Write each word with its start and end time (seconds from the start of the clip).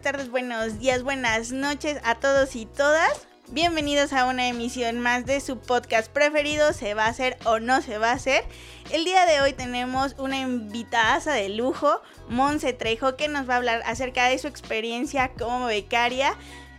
Tardes, 0.00 0.30
buenos 0.30 0.78
días, 0.78 1.02
buenas 1.02 1.52
noches 1.52 1.98
a 2.04 2.16
todos 2.16 2.56
y 2.56 2.66
todas. 2.66 3.26
Bienvenidos 3.50 4.12
a 4.12 4.26
una 4.26 4.48
emisión 4.48 5.00
más 5.00 5.26
de 5.26 5.40
su 5.40 5.58
podcast 5.58 6.10
preferido, 6.10 6.72
¿se 6.72 6.94
va 6.94 7.04
a 7.04 7.08
hacer 7.08 7.36
o 7.44 7.60
no 7.60 7.82
se 7.82 7.98
va 7.98 8.10
a 8.10 8.14
hacer? 8.14 8.44
El 8.90 9.04
día 9.04 9.26
de 9.26 9.40
hoy 9.40 9.52
tenemos 9.52 10.14
una 10.18 10.38
invitada 10.38 11.32
de 11.32 11.48
lujo, 11.50 12.00
Monse 12.28 12.72
Trejo, 12.72 13.16
que 13.16 13.28
nos 13.28 13.48
va 13.48 13.54
a 13.54 13.56
hablar 13.58 13.82
acerca 13.86 14.28
de 14.28 14.38
su 14.38 14.48
experiencia 14.48 15.32
como 15.38 15.66
becaria 15.66 16.34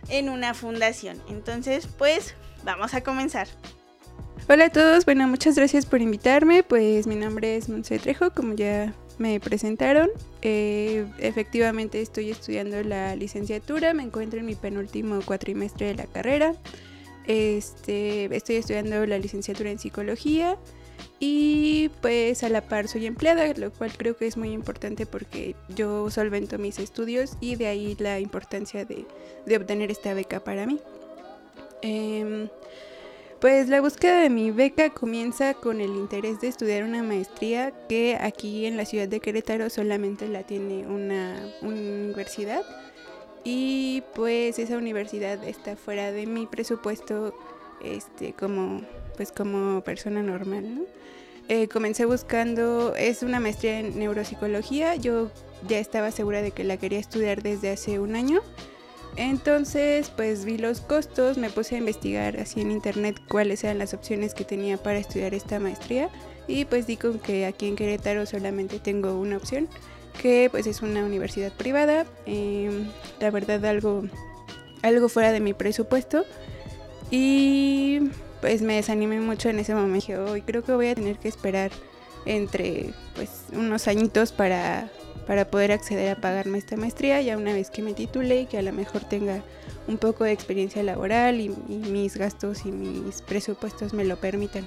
en 0.08 0.28
una 0.28 0.52
fundación. 0.54 1.22
Entonces, 1.28 1.86
pues, 1.86 2.34
vamos 2.64 2.94
a 2.94 3.02
comenzar. 3.02 3.48
Hola 4.48 4.66
a 4.66 4.70
todos, 4.70 5.04
bueno, 5.04 5.26
muchas 5.28 5.56
gracias 5.56 5.86
por 5.86 6.02
invitarme. 6.02 6.62
Pues 6.62 7.06
mi 7.06 7.16
nombre 7.16 7.56
es 7.56 7.68
Monse 7.68 7.98
Trejo, 7.98 8.30
como 8.32 8.54
ya 8.54 8.92
me 9.18 9.40
presentaron. 9.40 10.10
Eh, 10.42 11.06
efectivamente 11.18 12.00
estoy 12.00 12.30
estudiando 12.30 12.82
la 12.82 13.16
licenciatura, 13.16 13.94
me 13.94 14.02
encuentro 14.02 14.40
en 14.40 14.46
mi 14.46 14.54
penúltimo 14.54 15.20
cuatrimestre 15.24 15.86
de 15.86 15.94
la 15.94 16.06
carrera. 16.06 16.54
Este, 17.26 18.34
estoy 18.36 18.56
estudiando 18.56 19.04
la 19.06 19.18
licenciatura 19.18 19.70
en 19.70 19.78
psicología 19.78 20.56
y 21.18 21.90
pues 22.02 22.44
a 22.44 22.48
la 22.48 22.60
par 22.60 22.88
soy 22.88 23.06
empleada, 23.06 23.52
lo 23.54 23.72
cual 23.72 23.92
creo 23.96 24.16
que 24.16 24.26
es 24.26 24.36
muy 24.36 24.50
importante 24.50 25.06
porque 25.06 25.56
yo 25.74 26.10
solvento 26.10 26.58
mis 26.58 26.78
estudios 26.78 27.36
y 27.40 27.56
de 27.56 27.66
ahí 27.66 27.96
la 27.98 28.20
importancia 28.20 28.84
de, 28.84 29.06
obtener 29.56 29.90
esta 29.90 30.14
beca 30.14 30.40
para 30.40 30.66
mí. 30.66 30.78
Em, 31.82 32.48
pues 33.40 33.68
la 33.68 33.80
búsqueda 33.80 34.20
de 34.20 34.30
mi 34.30 34.50
beca 34.50 34.90
comienza 34.90 35.54
con 35.54 35.80
el 35.80 35.90
interés 35.90 36.40
de 36.40 36.48
estudiar 36.48 36.84
una 36.84 37.02
maestría 37.02 37.72
que 37.88 38.16
aquí 38.20 38.66
en 38.66 38.76
la 38.76 38.84
ciudad 38.84 39.08
de 39.08 39.20
Querétaro 39.20 39.68
solamente 39.70 40.28
la 40.28 40.42
tiene 40.42 40.86
una, 40.86 41.36
universidad. 41.62 42.62
Y 43.44 44.02
pues 44.14 44.58
esa 44.58 44.76
universidad 44.76 45.42
está 45.44 45.76
fuera 45.76 46.10
de 46.10 46.26
mi 46.26 46.46
presupuesto 46.46 47.34
este 47.84 48.32
como 48.32 48.82
pues 49.16 49.30
como 49.30 49.82
persona 49.82 50.22
normal 50.22 50.86
eh, 51.48 51.68
comencé 51.68 52.06
buscando 52.06 52.96
es 52.96 53.22
una 53.22 53.38
maestría 53.38 53.78
en 53.78 53.98
neuropsicología. 53.98 54.96
Yo 54.96 55.30
ya 55.68 55.78
estaba 55.78 56.10
segura 56.10 56.42
de 56.42 56.50
que 56.50 56.64
la 56.64 56.76
quería 56.76 56.98
estudiar 56.98 57.42
desde 57.42 57.70
hace 57.70 58.00
un 58.00 58.16
año 58.16 58.40
entonces, 59.16 60.10
pues 60.14 60.44
vi 60.44 60.58
los 60.58 60.80
costos, 60.80 61.38
me 61.38 61.50
puse 61.50 61.74
a 61.74 61.78
investigar 61.78 62.38
así 62.38 62.60
en 62.60 62.70
internet 62.70 63.20
cuáles 63.28 63.64
eran 63.64 63.78
las 63.78 63.94
opciones 63.94 64.34
que 64.34 64.44
tenía 64.44 64.76
para 64.76 64.98
estudiar 64.98 65.32
esta 65.32 65.58
maestría 65.58 66.10
y 66.46 66.66
pues 66.66 66.86
di 66.86 66.96
con 66.96 67.18
que 67.18 67.46
aquí 67.46 67.66
en 67.66 67.76
Querétaro 67.76 68.26
solamente 68.26 68.78
tengo 68.78 69.18
una 69.18 69.38
opción, 69.38 69.68
que 70.20 70.48
pues 70.50 70.66
es 70.66 70.82
una 70.82 71.04
universidad 71.04 71.52
privada, 71.52 72.04
em, 72.26 72.88
la 73.18 73.30
verdad 73.30 73.64
algo, 73.64 74.04
algo 74.82 75.08
fuera 75.08 75.32
de 75.32 75.40
mi 75.40 75.54
presupuesto 75.54 76.24
y 77.10 78.10
pues 78.40 78.62
me 78.62 78.74
desanimé 78.74 79.20
mucho 79.20 79.48
en 79.48 79.58
ese 79.58 79.74
momento. 79.74 80.24
Hoy 80.26 80.42
creo 80.42 80.62
que 80.62 80.72
voy 80.72 80.88
a 80.88 80.94
tener 80.94 81.18
que 81.18 81.28
esperar 81.28 81.70
entre 82.26 82.90
pues 83.14 83.44
unos 83.52 83.88
añitos 83.88 84.32
para 84.32 84.90
para 85.26 85.48
poder 85.48 85.72
acceder 85.72 86.10
a 86.10 86.20
pagarme 86.20 86.58
esta 86.58 86.76
maestría 86.76 87.20
ya 87.20 87.36
una 87.36 87.52
vez 87.52 87.70
que 87.70 87.82
me 87.82 87.94
titule 87.94 88.42
y 88.42 88.46
que 88.46 88.58
a 88.58 88.62
lo 88.62 88.72
mejor 88.72 89.04
tenga 89.04 89.42
un 89.88 89.98
poco 89.98 90.24
de 90.24 90.32
experiencia 90.32 90.82
laboral 90.82 91.40
y, 91.40 91.48
mis 91.48 92.16
gastos 92.16 92.64
y 92.64 92.72
mis 92.72 93.22
presupuestos 93.22 93.92
me 93.92 94.04
lo 94.04 94.16
permitan. 94.16 94.66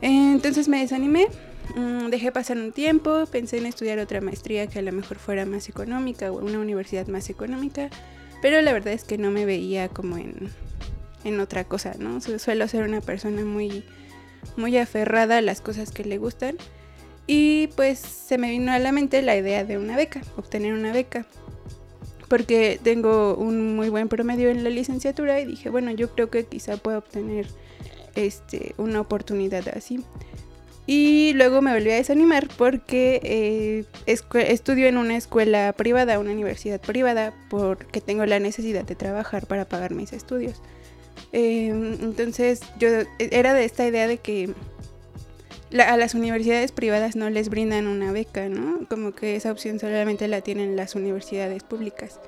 Entonces 0.00 0.68
me 0.68 0.80
desanimé, 0.80 1.28
mm, 1.76 2.08
dejé 2.08 2.30
pasar 2.32 2.58
un 2.58 2.72
tiempo, 2.72 3.24
pensé 3.26 3.58
en 3.58 3.66
estudiar 3.66 3.98
otra 3.98 4.20
maestría 4.20 4.66
que 4.66 4.78
a 4.78 4.82
lo 4.82 4.92
mejor 4.92 5.18
fuera 5.18 5.46
más 5.46 5.68
económica 5.68 6.30
o 6.30 6.38
una 6.38 6.58
universidad 6.58 7.06
más 7.06 7.30
económica, 7.30 7.90
pero 8.42 8.60
la 8.60 8.72
verdad 8.72 8.92
es 8.92 9.04
que 9.04 9.16
no 9.18 9.30
me 9.30 9.46
veía 9.46 9.88
como 9.88 10.18
en, 10.18 10.50
en 11.24 11.40
otra 11.40 11.64
cosa, 11.64 11.94
¿no? 11.98 12.20
Suelo 12.20 12.68
ser 12.68 12.82
una 12.82 13.00
persona 13.00 13.44
muy, 13.44 13.84
muy 14.56 14.76
aferrada 14.76 15.38
a 15.38 15.42
las 15.42 15.62
cosas 15.62 15.90
que 15.90 16.04
le 16.04 16.18
gustan 16.18 16.56
y 17.26 17.68
pues 17.68 17.98
se 17.98 18.38
me 18.38 18.50
vino 18.50 18.72
a 18.72 18.78
la 18.78 18.92
mente 18.92 19.22
la 19.22 19.36
idea 19.36 19.64
de 19.64 19.78
una 19.78 19.96
beca, 19.96 20.22
obtener 20.36 20.74
una 20.74 20.92
beca. 20.92 21.26
Porque 22.28 22.80
tengo 22.82 23.34
un 23.34 23.76
muy 23.76 23.90
buen 23.90 24.08
promedio 24.08 24.50
en 24.50 24.64
la 24.64 24.70
licenciatura 24.70 25.40
y 25.40 25.44
dije, 25.44 25.68
bueno, 25.68 25.90
yo 25.90 26.10
creo 26.14 26.30
que 26.30 26.44
quizá 26.44 26.76
pueda 26.76 26.98
obtener 26.98 27.46
este, 28.14 28.74
una 28.78 29.00
oportunidad 29.00 29.68
así. 29.68 30.02
Y 30.86 31.32
luego 31.34 31.62
me 31.62 31.72
volví 31.72 31.90
a 31.90 31.94
desanimar 31.94 32.48
porque 32.58 33.20
eh, 33.22 33.84
estudio 34.06 34.86
en 34.86 34.98
una 34.98 35.16
escuela 35.16 35.72
privada, 35.72 36.18
una 36.18 36.32
universidad 36.32 36.80
privada, 36.80 37.32
porque 37.48 38.02
tengo 38.02 38.26
la 38.26 38.38
necesidad 38.38 38.84
de 38.84 38.94
trabajar 38.94 39.46
para 39.46 39.64
pagar 39.64 39.94
mis 39.94 40.12
estudios. 40.12 40.60
Em, 41.32 41.94
entonces 42.02 42.60
yo 42.78 42.88
era 43.18 43.54
de 43.54 43.64
esta 43.64 43.86
idea 43.86 44.06
de 44.06 44.18
que 44.18 44.52
a 45.82 45.96
las 45.96 46.14
universidades 46.14 46.72
privadas 46.72 47.16
no 47.16 47.30
les 47.30 47.48
brindan 47.48 47.86
una 47.86 48.12
beca, 48.12 48.48
¿no? 48.48 48.86
Como 48.88 49.12
que 49.12 49.36
esa 49.36 49.50
opción 49.50 49.78
solamente 49.80 50.28
la 50.28 50.40
tienen 50.40 50.76
las 50.76 50.94
universidades 50.94 51.62
públicas. 51.64 52.20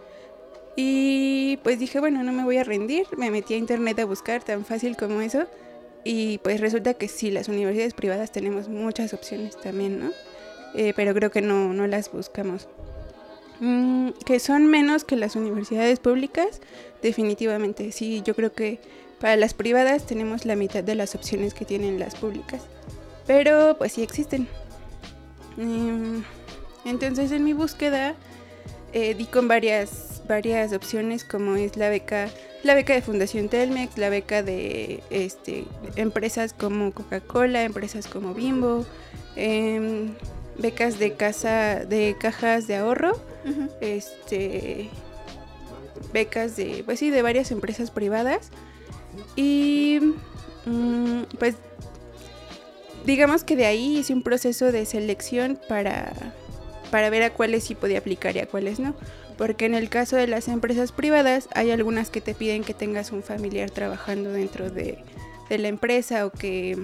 Y 0.74 1.58
pues 1.62 1.78
dije, 1.78 2.00
bueno, 2.00 2.22
no 2.22 2.32
me 2.32 2.44
voy 2.44 2.58
a 2.58 2.64
rendir, 2.64 3.06
me 3.16 3.30
metí 3.30 3.54
a 3.54 3.56
internet 3.56 3.98
a 4.00 4.04
buscar 4.04 4.42
tan 4.42 4.64
fácil 4.64 4.96
como 4.96 5.20
eso. 5.20 5.46
Y 6.04 6.38
pues 6.38 6.60
resulta 6.60 6.94
que 6.94 7.08
sí, 7.08 7.30
las 7.30 7.48
universidades 7.48 7.94
privadas 7.94 8.30
tenemos 8.30 8.68
muchas 8.68 9.14
opciones 9.14 9.56
también, 9.60 9.98
¿no? 9.98 10.12
Eh, 10.74 10.92
pero 10.94 11.14
creo 11.14 11.30
que 11.30 11.40
no, 11.40 11.72
no 11.72 11.86
las 11.86 12.12
buscamos. 12.12 12.68
Mm, 13.60 14.10
que 14.26 14.38
son 14.38 14.66
menos 14.66 15.04
que 15.04 15.16
las 15.16 15.34
universidades 15.34 15.98
públicas, 15.98 16.60
definitivamente. 17.02 17.90
Sí, 17.92 18.22
yo 18.24 18.34
creo 18.34 18.52
que 18.52 18.78
para 19.18 19.36
las 19.36 19.54
privadas 19.54 20.04
tenemos 20.06 20.44
la 20.44 20.56
mitad 20.56 20.84
de 20.84 20.94
las 20.94 21.14
opciones 21.14 21.54
que 21.54 21.64
tienen 21.64 21.98
las 21.98 22.14
públicas. 22.16 22.62
Pero 23.26 23.76
pues 23.78 23.92
sí 23.92 24.02
existen. 24.02 24.48
Em, 25.58 26.22
entonces 26.84 27.32
en 27.32 27.44
mi 27.44 27.52
búsqueda 27.52 28.14
eh, 28.92 29.14
di 29.14 29.26
con 29.26 29.48
varias, 29.48 30.22
varias 30.28 30.72
opciones 30.72 31.24
como 31.24 31.56
es 31.56 31.76
la 31.76 31.88
beca, 31.88 32.28
la 32.62 32.74
beca 32.74 32.94
de 32.94 33.02
Fundación 33.02 33.48
Telmex, 33.48 33.98
la 33.98 34.08
beca 34.10 34.42
de 34.42 35.02
este, 35.10 35.64
empresas 35.96 36.52
como 36.52 36.92
Coca-Cola, 36.92 37.64
empresas 37.64 38.06
como 38.06 38.32
Bimbo, 38.32 38.86
em, 39.34 40.14
becas 40.58 40.98
de 40.98 41.14
casa, 41.14 41.84
de 41.84 42.16
cajas 42.18 42.66
de 42.66 42.76
ahorro, 42.76 43.12
este 43.80 44.88
becas 46.12 46.56
de, 46.56 46.82
pues 46.84 46.98
sí, 46.98 47.10
de 47.10 47.22
varias 47.22 47.50
empresas 47.50 47.90
privadas. 47.90 48.50
Y 49.34 50.14
mm, 50.64 51.22
pues 51.38 51.56
digamos 53.06 53.44
que 53.44 53.56
de 53.56 53.66
ahí 53.66 53.98
hice 53.98 54.12
un 54.12 54.22
proceso 54.22 54.72
de 54.72 54.84
selección 54.84 55.58
para, 55.68 56.12
para 56.90 57.08
ver 57.08 57.22
a 57.22 57.32
cuáles 57.32 57.64
sí 57.64 57.74
podía 57.74 57.98
aplicar 57.98 58.36
y 58.36 58.40
a 58.40 58.46
cuáles 58.46 58.80
no. 58.80 58.94
Porque 59.38 59.66
en 59.66 59.74
el 59.74 59.88
caso 59.88 60.16
de 60.16 60.26
las 60.26 60.48
empresas 60.48 60.92
privadas 60.92 61.48
hay 61.54 61.70
algunas 61.70 62.10
que 62.10 62.20
te 62.20 62.34
piden 62.34 62.64
que 62.64 62.74
tengas 62.74 63.12
un 63.12 63.22
familiar 63.22 63.70
trabajando 63.70 64.32
dentro 64.32 64.70
de, 64.70 64.98
la 65.48 65.68
empresa 65.68 66.26
o 66.26 66.30
que, 66.30 66.76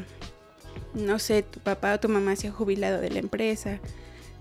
no 0.94 1.18
sé, 1.18 1.42
tu 1.42 1.60
papá 1.60 1.94
o 1.94 2.00
tu 2.00 2.08
mamá 2.08 2.36
se 2.36 2.48
ha 2.48 2.52
jubilado 2.52 3.00
de 3.00 3.10
la 3.10 3.18
empresa. 3.18 3.80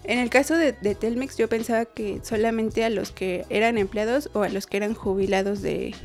En 0.03 0.19
el 0.19 0.29
caso 0.29 0.55
de, 0.57 0.73
de, 0.73 0.93
Telmex 0.93 1.37
yo 1.37 1.47
pensaba 1.47 1.85
que 1.85 2.19
solamente 2.23 2.83
a 2.83 2.89
los 2.89 3.11
que 3.11 3.45
eran 3.49 3.77
empleados 3.77 4.29
o 4.33 4.43
a 4.43 4.49
los 4.49 4.67
que 4.67 4.77
eran 4.77 4.93
jubilados 4.93 5.61
de, 5.61 5.95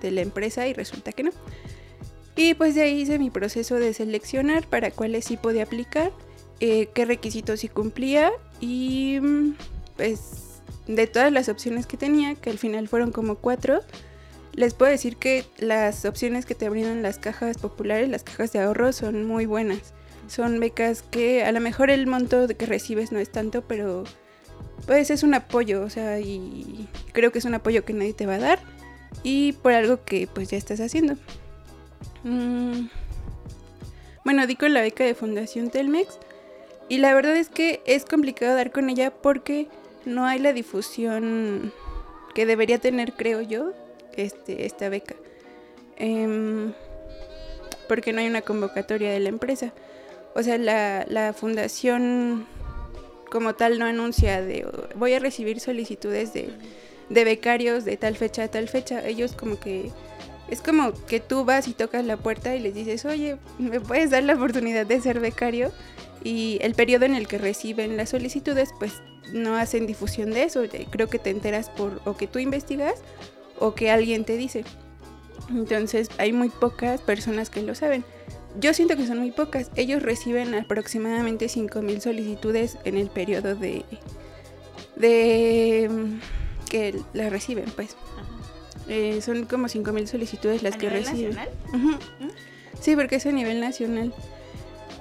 de 0.00 0.10
la 0.10 0.20
empresa 0.20 0.66
y 0.66 0.72
resulta 0.72 1.12
que 1.12 1.24
no. 1.24 1.30
Y 2.36 2.54
pues 2.54 2.74
de 2.74 2.82
ahí 2.82 3.00
hice 3.00 3.18
mi 3.18 3.30
proceso 3.30 3.76
de 3.76 3.94
seleccionar 3.94 4.66
para 4.66 4.90
cuáles 4.90 5.24
sí 5.24 5.38
podía 5.38 5.62
aplicar, 5.62 6.12
eh, 6.60 6.90
qué 6.94 7.06
requisitos 7.06 7.60
sí 7.60 7.68
cumplía 7.68 8.30
y 8.60 9.18
mm, 9.20 9.54
pues 9.96 10.60
de 10.86 11.06
todas 11.06 11.32
las 11.32 11.48
opciones 11.48 11.86
que 11.86 11.96
tenía, 11.96 12.34
que 12.34 12.50
al 12.50 12.58
final 12.58 12.88
fueron 12.88 13.10
como 13.10 13.36
cuatro, 13.36 13.80
les 14.52 14.74
puedo 14.74 14.90
decir 14.90 15.16
que 15.16 15.44
las 15.58 16.04
opciones 16.04 16.46
que 16.46 16.54
te 16.54 16.68
brindan 16.68 17.02
las 17.02 17.18
cajas 17.18 17.58
populares, 17.58 18.08
las 18.08 18.22
cajas 18.22 18.52
de 18.52 18.60
ahorro, 18.60 18.92
son 18.92 19.26
muy 19.26 19.46
buenas. 19.46 19.94
Son 20.28 20.58
becas 20.58 21.02
que 21.02 21.44
a 21.44 21.52
lo 21.52 21.60
mejor 21.60 21.90
el 21.90 22.06
monto 22.06 22.48
que 22.48 22.66
recibes 22.66 23.12
no 23.12 23.18
es 23.18 23.30
tanto, 23.30 23.62
pero 23.62 24.04
pues 24.86 25.10
es 25.10 25.22
un 25.22 25.34
apoyo, 25.34 25.82
o 25.82 25.90
sea, 25.90 26.20
y 26.20 26.88
creo 27.12 27.32
que 27.32 27.38
es 27.38 27.44
un 27.44 27.54
apoyo 27.54 27.84
que 27.84 27.92
nadie 27.92 28.14
te 28.14 28.26
va 28.26 28.34
a 28.34 28.38
dar 28.38 28.58
y 29.22 29.52
por 29.52 29.72
algo 29.72 30.04
que 30.04 30.26
pues 30.26 30.50
ya 30.50 30.56
estás 30.56 30.80
haciendo. 30.80 31.16
Mm, 32.24 32.88
bueno, 34.24 34.46
di 34.46 34.56
con 34.56 34.74
la 34.74 34.80
beca 34.80 35.04
de 35.04 35.14
Fundación 35.14 35.70
Telmex 35.70 36.18
y 36.88 36.98
la 36.98 37.14
verdad 37.14 37.36
es 37.36 37.48
que 37.48 37.80
es 37.86 38.04
complicado 38.04 38.54
dar 38.56 38.70
con 38.70 38.90
ella 38.90 39.10
porque 39.10 39.68
no 40.04 40.24
hay 40.24 40.38
la 40.38 40.52
difusión 40.52 41.72
que 42.34 42.46
debería 42.46 42.78
tener, 42.78 43.12
creo 43.14 43.40
yo, 43.40 43.72
este, 44.14 44.66
esta 44.66 44.88
beca. 44.88 45.16
Em, 45.96 46.72
porque 47.88 48.12
no 48.12 48.20
hay 48.20 48.26
una 48.26 48.42
convocatoria 48.42 49.10
de 49.10 49.20
la 49.20 49.28
empresa. 49.28 49.72
O 50.34 50.42
sea, 50.42 50.58
la, 50.58 51.06
la 51.08 51.32
fundación 51.32 52.46
como 53.30 53.54
tal 53.54 53.78
no 53.78 53.86
anuncia 53.86 54.42
de 54.42 54.66
voy 54.94 55.14
a 55.14 55.18
recibir 55.18 55.60
solicitudes 55.60 56.32
de, 56.32 56.50
de 57.08 57.24
becarios 57.24 57.84
de 57.84 57.96
tal 57.96 58.16
fecha 58.16 58.44
a 58.44 58.48
tal 58.48 58.68
fecha. 58.68 59.06
Ellos 59.06 59.32
como 59.32 59.58
que 59.58 59.90
es 60.48 60.60
como 60.60 60.92
que 61.06 61.20
tú 61.20 61.44
vas 61.44 61.68
y 61.68 61.74
tocas 61.74 62.04
la 62.04 62.16
puerta 62.16 62.54
y 62.54 62.60
les 62.60 62.74
dices, 62.74 63.04
oye, 63.04 63.36
¿me 63.58 63.80
puedes 63.80 64.10
dar 64.10 64.22
la 64.22 64.34
oportunidad 64.34 64.86
de 64.86 65.00
ser 65.00 65.20
becario? 65.20 65.72
Y 66.22 66.58
el 66.62 66.74
periodo 66.74 67.04
en 67.04 67.14
el 67.14 67.26
que 67.26 67.38
reciben 67.38 67.96
las 67.96 68.10
solicitudes, 68.10 68.70
pues 68.78 69.02
no 69.32 69.56
hacen 69.56 69.86
difusión 69.86 70.30
de 70.30 70.44
eso. 70.44 70.62
Creo 70.90 71.08
que 71.08 71.18
te 71.18 71.30
enteras 71.30 71.70
por 71.70 72.00
o 72.04 72.16
que 72.16 72.26
tú 72.26 72.38
investigas 72.38 72.94
o 73.58 73.74
que 73.74 73.90
alguien 73.90 74.24
te 74.24 74.36
dice. 74.36 74.64
Entonces 75.50 76.08
hay 76.18 76.32
muy 76.32 76.48
pocas 76.48 77.00
personas 77.00 77.50
que 77.50 77.62
lo 77.62 77.74
saben. 77.74 78.04
Yo 78.58 78.72
siento 78.72 78.96
que 78.96 79.06
son 79.06 79.18
muy 79.18 79.32
pocas. 79.32 79.70
Ellos 79.76 80.02
reciben 80.02 80.54
aproximadamente 80.54 81.46
5.000 81.46 82.00
solicitudes 82.00 82.78
en 82.84 82.96
el 82.96 83.10
periodo 83.10 83.54
de, 83.54 83.84
de 84.96 85.90
que 86.70 86.98
las 87.12 87.30
reciben, 87.30 87.66
pues. 87.76 87.96
Eh, 88.88 89.20
son 89.20 89.46
como 89.46 89.66
5.000 89.66 90.06
solicitudes 90.06 90.62
las 90.62 90.76
que 90.76 90.88
reciben. 90.88 91.34
Nacional? 91.34 91.48
Sí, 92.80 92.94
porque 92.94 93.16
es 93.16 93.26
a 93.26 93.32
nivel 93.32 93.60
nacional. 93.60 94.12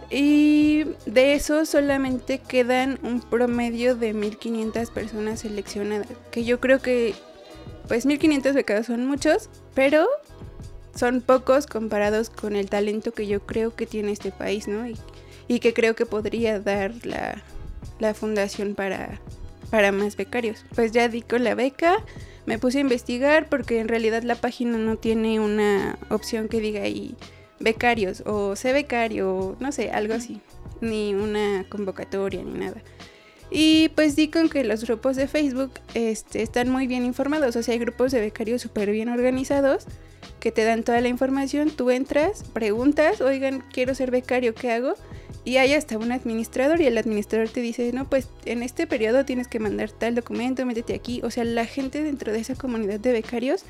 Y 0.10 0.86
de 1.06 1.34
eso 1.34 1.66
solamente 1.66 2.40
quedan 2.40 3.00
un 3.04 3.22
promedio 3.22 3.96
de 3.96 4.14
1.500 4.14 4.92
personas 4.92 5.40
seleccionadas. 5.42 6.08
Que 6.32 6.44
yo 6.44 6.60
creo 6.60 6.80
que, 6.82 7.16
pues 7.88 8.06
1.500 8.06 8.54
becados 8.54 8.86
son 8.88 9.06
muchos, 9.06 9.50
pero 9.74 10.08
son 10.96 11.22
pocos 11.22 11.68
comparados 11.68 12.30
con 12.30 12.56
el 12.56 12.70
talento 12.70 13.12
que 13.12 13.28
yo 13.28 13.42
creo 13.42 13.76
que 13.76 13.86
tiene 13.86 14.12
este 14.12 14.32
país, 14.32 14.68
¿no? 14.68 14.88
Y, 15.48 15.60
que 15.60 15.74
creo 15.74 15.96
que 15.96 16.06
podría 16.06 16.60
dar 16.60 16.94
la, 17.04 18.14
fundación 18.14 18.76
para, 18.76 19.20
para 19.70 19.92
más 19.92 20.16
becarios. 20.16 20.66
Pues 20.76 20.92
ya 20.92 21.10
di 21.10 21.22
con 21.22 21.44
la 21.44 21.56
beca, 21.56 21.98
me 22.46 22.60
puse 22.60 22.78
a 22.78 22.82
investigar 22.82 23.50
porque 23.50 23.80
en 23.80 23.88
realidad 23.88 24.24
la 24.24 24.36
página 24.36 24.78
no 24.78 24.98
tiene 24.98 25.40
una 25.40 25.98
opción 26.10 26.48
que 26.48 26.60
diga 26.60 26.82
ahí 26.82 27.16
becarios 27.60 28.22
o 28.26 28.56
sé 28.56 28.74
becario, 28.74 29.56
no 29.60 29.72
sé, 29.72 29.92
algo 29.92 30.14
así, 30.14 30.42
ni 30.82 31.14
una 31.14 31.66
convocatoria 31.70 32.44
ni 32.44 32.60
nada. 32.60 32.82
Y 33.52 33.90
pues 33.90 34.16
di 34.16 34.30
con 34.30 34.50
que 34.50 34.64
los 34.64 34.84
grupos 34.84 35.16
de 35.16 35.28
Facebook 35.28 35.72
este, 35.94 36.42
están 36.42 36.70
muy 36.70 36.88
bien 36.88 37.06
informados, 37.06 37.56
o 37.56 37.64
sea, 37.64 37.74
hay 37.74 37.80
grupos 37.80 38.12
de 38.12 38.20
becarios 38.20 38.62
súper 38.62 38.92
bien 38.92 39.10
organizados 39.10 39.86
que 40.40 40.52
te 40.52 40.64
dan 40.64 40.84
toda 40.84 41.02
la 41.02 41.08
información, 41.08 41.70
tú 41.70 41.90
entras, 41.90 42.44
preguntas, 42.44 43.22
oigan, 43.22 43.64
quiero 43.72 43.96
ser 43.96 44.12
becario, 44.12 44.54
¿qué 44.54 44.72
hago? 44.72 44.96
Y 45.46 45.58
hay 45.58 45.74
hasta 45.74 46.00
un 46.00 46.12
administrador 46.12 46.82
y 46.82 46.88
el 46.88 46.98
administrador 46.98 47.50
te 47.50 47.62
dice, 47.62 47.92
no, 47.94 48.10
pues 48.10 48.28
en 48.46 48.64
este 48.64 48.88
periodo 48.88 49.26
tienes 49.26 49.48
que 49.48 49.60
mandar 49.60 49.92
tal 49.92 50.16
documento, 50.16 50.66
métete 50.66 50.96
aquí. 50.96 51.22
O 51.24 51.30
sea, 51.30 51.44
la 51.44 51.66
gente 51.66 52.02
dentro 52.02 52.34
de 52.34 52.40
esa 52.40 52.56
comunidad 52.56 53.00
de 53.00 53.12
becarios 53.12 53.64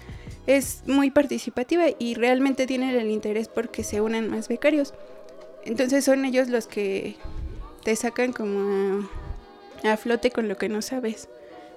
es 0.48 0.83
muy 0.88 1.12
participativa 1.12 1.83
y 2.00 2.13
realmente 2.13 2.66
tienen 2.66 2.92
el 2.92 3.12
interés 3.12 3.50
porque 3.50 3.83
se 3.83 4.00
unan 4.00 4.30
más 4.30 4.48
becarios. 4.48 4.94
Entonces 5.66 6.06
son 6.06 6.24
ellos 6.24 6.48
los 6.48 6.66
que 6.66 7.18
te 7.83 7.94
sacan 7.98 8.31
como 8.31 9.10
a 9.83 9.98
flote 9.98 10.31
con 10.31 10.48
lo 10.48 10.57
que 10.57 10.69
no 10.69 10.81
sabes. 10.81 11.28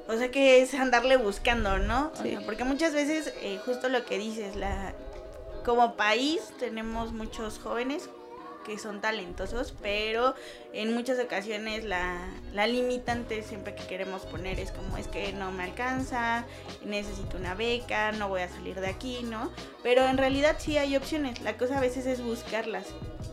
O 0.07 0.17
sea 0.17 0.31
que 0.31 0.63
es 0.63 0.75
andarle 0.75 1.17
buscando, 1.17 1.79
¿no? 1.79 2.13
porque 2.47 2.63
muchas 2.63 2.95
veces, 2.95 3.35
eh, 3.43 3.59
justo 3.67 3.89
lo 3.89 4.05
que 4.05 4.17
dices, 4.19 4.55
la 4.55 4.95
como 5.65 5.97
país 5.97 6.41
tenemos 6.59 7.13
muchos 7.13 7.59
jóvenes 7.59 8.09
que 8.69 8.79
son 8.79 9.01
talentosos, 9.01 9.75
pero 9.83 10.35
en 10.73 10.93
muchas 10.95 11.19
ocasiones 11.19 11.85
la, 11.85 12.19
la, 12.53 12.67
limitante 12.67 13.43
siempre 13.43 13.75
que 13.75 13.87
queremos 13.87 14.27
poner 14.27 14.61
es 14.61 14.71
como 14.73 14.99
es 14.99 15.09
que 15.09 15.33
no 15.33 15.51
me 15.51 15.65
alcanza, 15.65 16.45
necesito 16.85 17.39
una 17.39 17.55
beca, 17.55 18.13
no 18.13 18.29
voy 18.29 18.43
a 18.43 18.49
salir 18.49 18.79
de 18.81 18.89
aquí, 18.89 19.23
¿no? 19.23 19.51
Pero 19.83 20.07
en 20.07 20.19
realidad 20.19 20.57
sí 20.59 20.77
hay 20.77 20.97
opciones, 20.97 21.41
la 21.41 21.57
cosa 21.57 21.79
a 21.79 21.81
veces 21.81 22.07
es 22.07 22.23
buscarlas, 22.23 22.87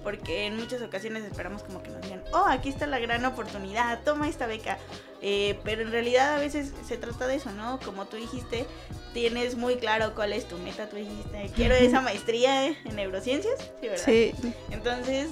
porque 0.03 0.45
en 0.45 0.57
muchas 0.57 0.81
ocasiones 0.81 1.23
esperamos 1.23 1.63
como 1.63 1.81
que 1.81 1.89
nos 1.89 2.01
digan, 2.01 2.23
oh, 2.31 2.45
aquí 2.47 2.69
está 2.69 2.87
la 2.87 2.99
gran 2.99 3.25
oportunidad, 3.25 4.01
toma 4.03 4.27
esta 4.27 4.45
beca, 4.45 4.77
eh, 5.21 5.59
pero 5.63 5.81
en 5.81 5.91
realidad 5.91 6.35
a 6.35 6.39
veces 6.39 6.73
se 6.87 6.97
trata 6.97 7.27
de 7.27 7.35
eso, 7.35 7.51
¿no? 7.51 7.79
Como 7.79 8.05
tú 8.05 8.17
dijiste, 8.17 8.65
tienes 9.13 9.55
muy 9.55 9.77
claro 9.77 10.13
cuál 10.13 10.33
es 10.33 10.47
tu 10.47 10.57
meta. 10.57 10.89
Tú 10.89 10.97
dijiste, 10.97 11.51
quiero 11.55 11.73
esa 11.75 12.01
maestría 12.01 12.67
en 12.67 12.95
neurociencias, 12.95 13.55
¿sí, 13.81 13.87
verdad? 13.87 14.05
Sí. 14.05 14.33
Entonces 14.71 15.29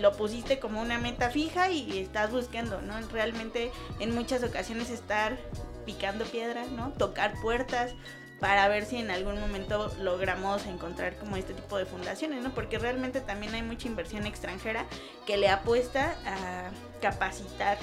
lo 0.00 0.12
pusiste 0.16 0.58
como 0.58 0.80
una 0.80 0.98
meta 0.98 1.30
fija 1.30 1.70
y 1.70 1.98
estás 1.98 2.30
buscando, 2.30 2.80
¿no? 2.80 3.00
Realmente 3.08 3.70
en 4.00 4.14
muchas 4.14 4.42
ocasiones 4.42 4.90
estar 4.90 5.36
picando 5.84 6.24
piedra, 6.24 6.64
¿no? 6.66 6.92
Tocar 6.92 7.34
puertas 7.42 7.94
para 8.42 8.66
ver 8.66 8.86
si 8.86 8.96
en 8.96 9.08
algún 9.12 9.38
momento 9.38 9.94
logramos 10.00 10.66
encontrar 10.66 11.14
como 11.16 11.36
este 11.36 11.54
tipo 11.54 11.78
de 11.78 11.86
fundaciones, 11.86 12.42
¿no? 12.42 12.52
Porque 12.52 12.76
realmente 12.76 13.20
también 13.20 13.54
hay 13.54 13.62
mucha 13.62 13.86
inversión 13.86 14.26
extranjera 14.26 14.84
que 15.26 15.36
le 15.36 15.48
apuesta 15.48 16.16
a 16.26 16.72
capacitar 17.00 17.78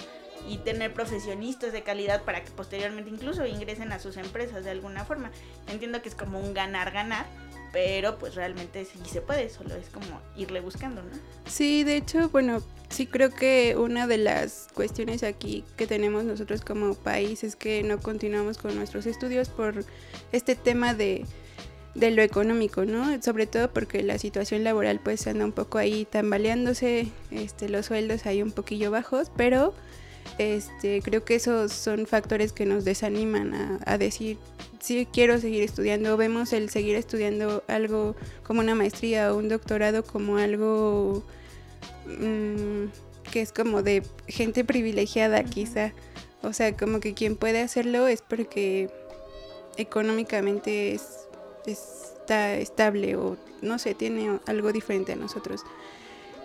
y 0.50 0.58
tener 0.58 0.94
profesionistas 0.94 1.72
de 1.72 1.82
calidad 1.84 2.24
para 2.24 2.44
que 2.44 2.52
posteriormente 2.52 3.10
incluso 3.10 3.46
ingresen 3.46 3.94
a 3.94 4.00
sus 4.00 4.18
empresas 4.18 4.66
de 4.66 4.72
alguna 4.72 5.06
forma. 5.06 5.32
Entiendo 5.70 6.02
que 6.02 6.10
es 6.10 6.16
como 6.16 6.42
un 6.42 6.54
ganar-ganar, 6.54 7.26
pero 7.72 8.18
pues 8.18 8.36
realmente 8.36 8.86
sí 8.86 9.00
se 9.06 9.22
puede, 9.22 9.50
solo 9.50 9.76
es 9.76 9.90
como 9.90 10.22
irle 10.36 10.60
buscando, 10.60 11.02
¿no? 11.02 11.10
Sí, 11.46 11.84
de 11.84 11.98
hecho, 11.98 12.30
bueno, 12.30 12.62
sí 12.90 13.08
creo 13.08 13.30
que 13.30 13.76
una 13.78 14.08
de 14.08 14.18
las 14.18 14.68
cuestiones 14.74 15.24
aquí 15.24 15.64
que 15.78 15.88
tenemos 15.88 16.24
nosotros 16.24 16.62
como 16.62 16.96
país 16.96 17.44
es 17.44 17.56
que 17.56 17.84
no 17.84 18.00
continuamos 18.00 18.58
con 18.58 18.76
nuestros 18.76 19.06
estudios 19.06 19.50
por 19.50 19.86
este 20.32 20.56
tema 20.56 20.94
de 20.94 21.26
de 21.96 22.12
lo 22.12 22.22
económico, 22.22 22.86
¿no? 22.86 23.22
Sobre 23.22 23.48
todo 23.48 23.72
porque 23.72 24.04
la 24.04 24.18
situación 24.18 24.64
laboral 24.64 25.00
pues 25.04 25.26
anda 25.28 25.46
un 25.46 25.52
poco 25.52 25.78
ahí 25.78 26.06
tambaleándose, 26.06 27.08
este, 27.32 27.70
los 27.70 27.88
sueldos 27.88 28.26
ahí 28.26 28.42
un 28.42 28.52
poquillo 28.52 28.92
bajos, 28.92 29.32
pero 29.36 29.74
este, 30.38 31.02
creo 31.02 31.26
que 31.26 31.36
esos 31.36 31.72
son 31.72 32.08
factores 32.08 32.54
que 32.54 32.66
nos 32.66 32.86
desaniman 32.86 33.80
a, 33.86 33.98
decir, 33.98 34.38
si 34.80 35.06
quiero 35.06 35.40
seguir 35.40 35.64
estudiando, 35.64 36.16
vemos 36.18 36.54
el 36.54 36.70
seguir 36.70 36.96
estudiando 36.96 37.64
algo 37.68 38.16
como 38.44 38.62
una 38.62 38.76
maestría 38.76 39.34
o 39.34 39.38
un 39.38 39.50
doctorado 39.50 40.04
como 40.04 40.38
algo 40.38 41.24
mm, 42.06 42.86
que 43.32 43.42
es 43.42 43.52
como 43.52 43.84
de 43.84 44.04
gente 44.28 44.64
privilegiada 44.64 45.44
quizá. 45.44 45.94
O 46.42 46.54
sea, 46.54 46.76
como 46.78 47.02
que 47.02 47.14
quien 47.14 47.36
puede 47.36 47.62
hacerlo 47.62 48.08
es 48.08 48.22
porque 48.22 48.90
económicamente 49.76 50.98
está 51.66 52.56
estable 52.56 53.16
o 53.18 53.38
no 53.62 53.78
sé, 53.78 53.94
tiene 53.94 54.40
algo 54.46 54.72
diferente 54.72 55.12
a 55.14 55.16
nosotros 55.16 55.66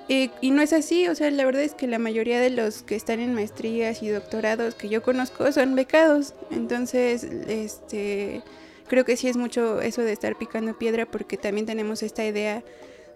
y 0.06 0.50
no 0.50 0.60
es 0.60 0.74
así, 0.74 1.08
o 1.08 1.14
sea, 1.14 1.30
la 1.30 1.46
verdad 1.46 1.62
es 1.62 1.74
que 1.74 1.86
la 1.86 1.98
mayoría 1.98 2.38
de 2.38 2.50
los 2.50 2.82
que 2.82 2.94
están 2.94 3.20
en 3.20 3.32
maestrías 3.34 4.02
y 4.02 4.08
doctorados 4.08 4.74
que 4.74 4.90
yo 4.90 5.02
conozco 5.02 5.50
son 5.50 5.74
becados. 5.74 6.34
Entonces, 6.50 7.24
este, 7.24 8.42
creo 8.86 9.04
que 9.06 9.16
sí 9.16 9.28
es 9.28 9.36
mucho 9.36 9.80
eso 9.80 10.02
de 10.02 10.12
estar 10.12 10.36
picando 10.36 10.76
piedra 10.76 11.06
porque 11.06 11.38
también 11.38 11.66
tenemos 11.66 12.02
esta 12.02 12.24
idea 12.24 12.62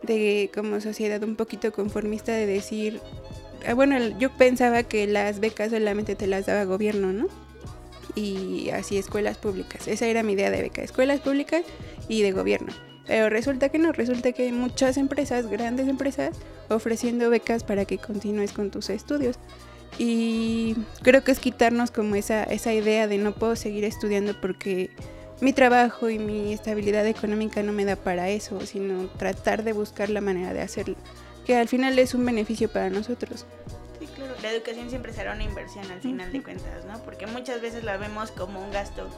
de 0.02 0.50
como 0.54 0.80
sociedad 0.80 1.22
un 1.22 1.36
poquito 1.36 1.72
conformista 1.72 2.32
de 2.32 2.46
decir, 2.46 3.00
ah, 3.66 3.74
bueno, 3.74 3.98
yo 4.18 4.34
pensaba 4.36 4.82
que 4.82 5.06
las 5.06 5.40
becas 5.40 5.70
solamente 5.70 6.14
te 6.14 6.26
las 6.26 6.46
daba 6.46 6.64
gobierno, 6.64 7.12
¿no? 7.12 7.28
Y 8.14 8.70
así 8.70 8.96
escuelas 8.96 9.36
públicas. 9.36 9.86
Esa 9.88 10.06
era 10.06 10.22
mi 10.22 10.32
idea 10.32 10.50
de 10.50 10.62
beca, 10.62 10.82
escuelas 10.82 11.20
públicas 11.20 11.64
y 12.08 12.22
de 12.22 12.32
gobierno. 12.32 12.87
Pero 13.08 13.30
resulta 13.30 13.70
que 13.70 13.78
no, 13.78 13.90
resulta 13.90 14.32
que 14.32 14.44
hay 14.44 14.52
muchas 14.52 14.98
empresas, 14.98 15.46
grandes 15.46 15.88
empresas, 15.88 16.36
ofreciendo 16.68 17.30
becas 17.30 17.64
para 17.64 17.86
que 17.86 17.96
continúes 17.96 18.52
con 18.52 18.70
tus 18.70 18.90
estudios. 18.90 19.38
Y 19.98 20.76
creo 21.02 21.24
que 21.24 21.32
es 21.32 21.40
quitarnos 21.40 21.90
como 21.90 22.14
esa, 22.14 22.44
esa 22.44 22.72
idea 22.74 23.08
de 23.08 23.16
no 23.16 23.32
puedo 23.32 23.56
seguir 23.56 23.84
estudiando 23.84 24.38
porque 24.38 24.90
mi 25.40 25.54
trabajo 25.54 26.10
y 26.10 26.18
mi 26.18 26.52
estabilidad 26.52 27.06
económica 27.06 27.62
no 27.62 27.72
me 27.72 27.86
da 27.86 27.96
para 27.96 28.28
eso, 28.28 28.60
sino 28.66 29.06
tratar 29.16 29.64
de 29.64 29.72
buscar 29.72 30.10
la 30.10 30.20
manera 30.20 30.52
de 30.52 30.60
hacerlo, 30.60 30.96
que 31.46 31.56
al 31.56 31.68
final 31.68 31.98
es 31.98 32.12
un 32.14 32.26
beneficio 32.26 32.68
para 32.68 32.90
nosotros. 32.90 33.46
Sí, 33.98 34.06
claro, 34.14 34.34
la 34.42 34.52
educación 34.52 34.90
siempre 34.90 35.14
será 35.14 35.32
una 35.32 35.44
inversión 35.44 35.90
al 35.90 36.00
final 36.00 36.30
de 36.30 36.42
cuentas, 36.42 36.84
¿no? 36.84 37.02
Porque 37.04 37.26
muchas 37.26 37.62
veces 37.62 37.84
la 37.84 37.96
vemos 37.96 38.30
como 38.32 38.62
un 38.62 38.70
gasto 38.70 39.08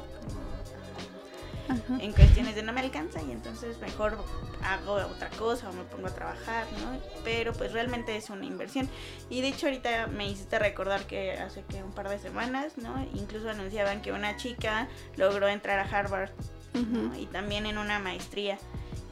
en 2.00 2.12
cuestiones 2.12 2.54
de 2.54 2.62
no 2.62 2.72
me 2.72 2.80
alcanza 2.80 3.22
y 3.22 3.30
entonces 3.30 3.78
mejor 3.78 4.18
hago 4.64 4.94
otra 4.94 5.30
cosa 5.30 5.68
o 5.70 5.72
me 5.72 5.84
pongo 5.84 6.08
a 6.08 6.14
trabajar, 6.14 6.66
¿no? 6.80 6.98
Pero 7.24 7.52
pues 7.52 7.72
realmente 7.72 8.16
es 8.16 8.30
una 8.30 8.44
inversión. 8.44 8.88
Y 9.28 9.40
de 9.40 9.48
hecho 9.48 9.66
ahorita 9.66 10.08
me 10.08 10.28
hiciste 10.28 10.58
recordar 10.58 11.04
que 11.06 11.32
hace 11.32 11.62
que 11.62 11.82
un 11.82 11.92
par 11.92 12.08
de 12.08 12.18
semanas, 12.18 12.76
¿no? 12.76 13.00
Incluso 13.14 13.48
anunciaban 13.48 14.02
que 14.02 14.12
una 14.12 14.36
chica 14.36 14.88
logró 15.16 15.48
entrar 15.48 15.78
a 15.78 15.82
Harvard 15.84 16.30
y 17.18 17.26
también 17.26 17.66
en 17.66 17.78
una 17.78 17.98
maestría 17.98 18.58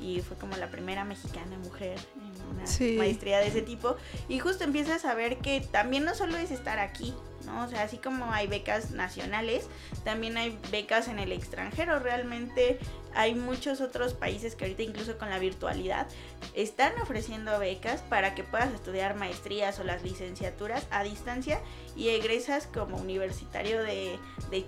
y 0.00 0.20
fue 0.20 0.36
como 0.36 0.56
la 0.56 0.70
primera 0.70 1.04
mexicana 1.04 1.58
mujer 1.58 1.98
en 2.16 2.40
una 2.46 2.98
maestría 2.98 3.40
de 3.40 3.48
ese 3.48 3.62
tipo 3.62 3.96
y 4.28 4.38
justo 4.38 4.64
empiezas 4.64 5.04
a 5.04 5.14
ver 5.14 5.38
que 5.38 5.60
también 5.60 6.04
no 6.04 6.14
solo 6.14 6.36
es 6.36 6.50
estar 6.50 6.78
aquí, 6.78 7.14
¿no? 7.48 7.64
O 7.64 7.68
sea, 7.68 7.82
así 7.82 7.98
como 7.98 8.32
hay 8.32 8.46
becas 8.46 8.90
nacionales, 8.90 9.66
también 10.04 10.36
hay 10.36 10.58
becas 10.70 11.08
en 11.08 11.18
el 11.18 11.32
extranjero. 11.32 11.98
Realmente 11.98 12.78
hay 13.14 13.34
muchos 13.34 13.80
otros 13.80 14.14
países 14.14 14.54
que 14.54 14.64
ahorita 14.64 14.82
incluso 14.82 15.18
con 15.18 15.30
la 15.30 15.38
virtualidad 15.38 16.06
están 16.54 16.92
ofreciendo 17.00 17.58
becas 17.58 18.02
para 18.02 18.34
que 18.34 18.44
puedas 18.44 18.72
estudiar 18.72 19.16
maestrías 19.16 19.80
o 19.80 19.84
las 19.84 20.02
licenciaturas 20.02 20.86
a 20.90 21.02
distancia 21.02 21.60
y 21.96 22.10
egresas 22.10 22.66
como 22.66 22.96
universitario 22.96 23.82
de, 23.82 24.18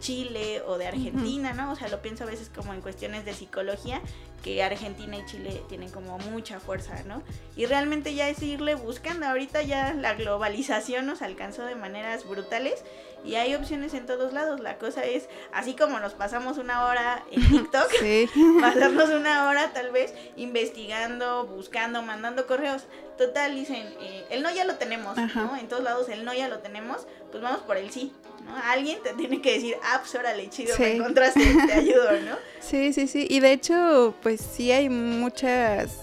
Chile 0.00 0.62
o 0.66 0.78
de 0.78 0.86
Argentina, 0.86 1.52
¿no? 1.52 1.72
O 1.72 1.76
sea, 1.76 1.88
lo 1.88 2.00
pienso 2.00 2.24
a 2.24 2.26
veces 2.26 2.50
como 2.54 2.72
en 2.72 2.80
cuestiones 2.80 3.24
de 3.24 3.34
psicología, 3.34 4.00
que 4.42 4.62
Argentina 4.62 5.16
y 5.16 5.26
Chile 5.26 5.62
tienen 5.68 5.90
como 5.90 6.18
mucha 6.18 6.60
fuerza, 6.60 7.02
¿no? 7.04 7.22
Y 7.56 7.66
realmente 7.66 8.14
ya 8.14 8.28
es 8.28 8.42
irle 8.42 8.74
buscando. 8.74 9.26
Ahorita 9.26 9.62
ya 9.62 9.92
la 9.92 10.14
globalización 10.14 11.06
nos 11.06 11.22
alcanzó 11.22 11.64
de 11.64 11.74
maneras 11.74 12.26
brutales 12.26 12.84
y 13.24 13.34
hay 13.34 13.54
opciones 13.54 13.94
en 13.94 14.06
todos 14.06 14.32
lados. 14.32 14.60
La 14.60 14.78
cosa 14.78 15.04
es, 15.04 15.28
así 15.52 15.74
como 15.74 16.00
nos 16.00 16.14
pasamos 16.14 16.58
una 16.58 16.86
hora 16.86 17.24
en 17.30 17.40
TikTok, 17.50 17.90
pasarnos 18.60 19.10
una 19.10 19.48
hora 19.48 19.72
tal 19.72 19.90
vez 19.90 20.14
investigando, 20.36 21.46
buscando, 21.46 22.02
mandando 22.02 22.46
correos. 22.46 22.84
Total, 23.18 23.54
dicen, 23.54 23.86
eh, 24.00 24.24
el 24.30 24.42
no 24.42 24.50
ya 24.50 24.64
lo 24.64 24.76
tenemos, 24.76 25.14
¿no? 25.34 25.54
En 25.54 25.68
todos 25.68 25.82
lados 25.82 26.08
el 26.08 26.24
no 26.24 26.32
ya 26.32 26.48
lo 26.48 26.60
tenemos, 26.60 27.06
pues 27.30 27.42
vamos 27.42 27.60
por 27.60 27.76
el 27.76 27.90
sí. 27.90 28.12
¿no? 28.46 28.56
Alguien 28.64 28.98
te 29.02 29.12
tiene 29.12 29.42
que 29.42 29.52
decir, 29.52 29.76
ah, 29.82 29.98
pues 30.00 30.14
órale, 30.14 30.48
chido, 30.48 30.74
me 30.78 30.96
encontraste, 30.96 31.40
te 31.66 31.72
ayudo, 31.72 32.12
¿no? 32.22 32.36
Sí, 32.60 32.92
sí, 32.92 33.06
sí. 33.08 33.26
Y 33.28 33.40
de 33.40 33.52
hecho, 33.52 34.14
pues 34.22 34.40
sí 34.40 34.72
hay 34.72 34.88
muchas, 34.88 35.98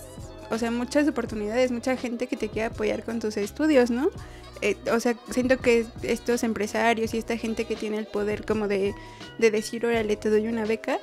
o 0.51 0.57
sea, 0.57 0.69
muchas 0.69 1.07
oportunidades, 1.07 1.71
mucha 1.71 1.97
gente 1.97 2.27
que 2.27 2.37
te 2.37 2.49
quiere 2.49 2.67
apoyar 2.67 3.03
con 3.03 3.19
tus 3.19 3.37
estudios, 3.37 3.89
¿no? 3.89 4.11
Eh, 4.61 4.77
o 4.91 4.99
sea, 4.99 5.15
siento 5.31 5.57
que 5.57 5.85
estos 6.03 6.43
empresarios 6.43 7.13
y 7.13 7.17
esta 7.17 7.37
gente 7.37 7.65
que 7.65 7.75
tiene 7.75 7.97
el 7.97 8.07
poder 8.07 8.45
como 8.45 8.67
de, 8.67 8.93
de 9.37 9.51
decir, 9.51 9.85
órale, 9.85 10.15
te 10.15 10.29
doy 10.29 10.47
una 10.47 10.65
beca, 10.65 10.99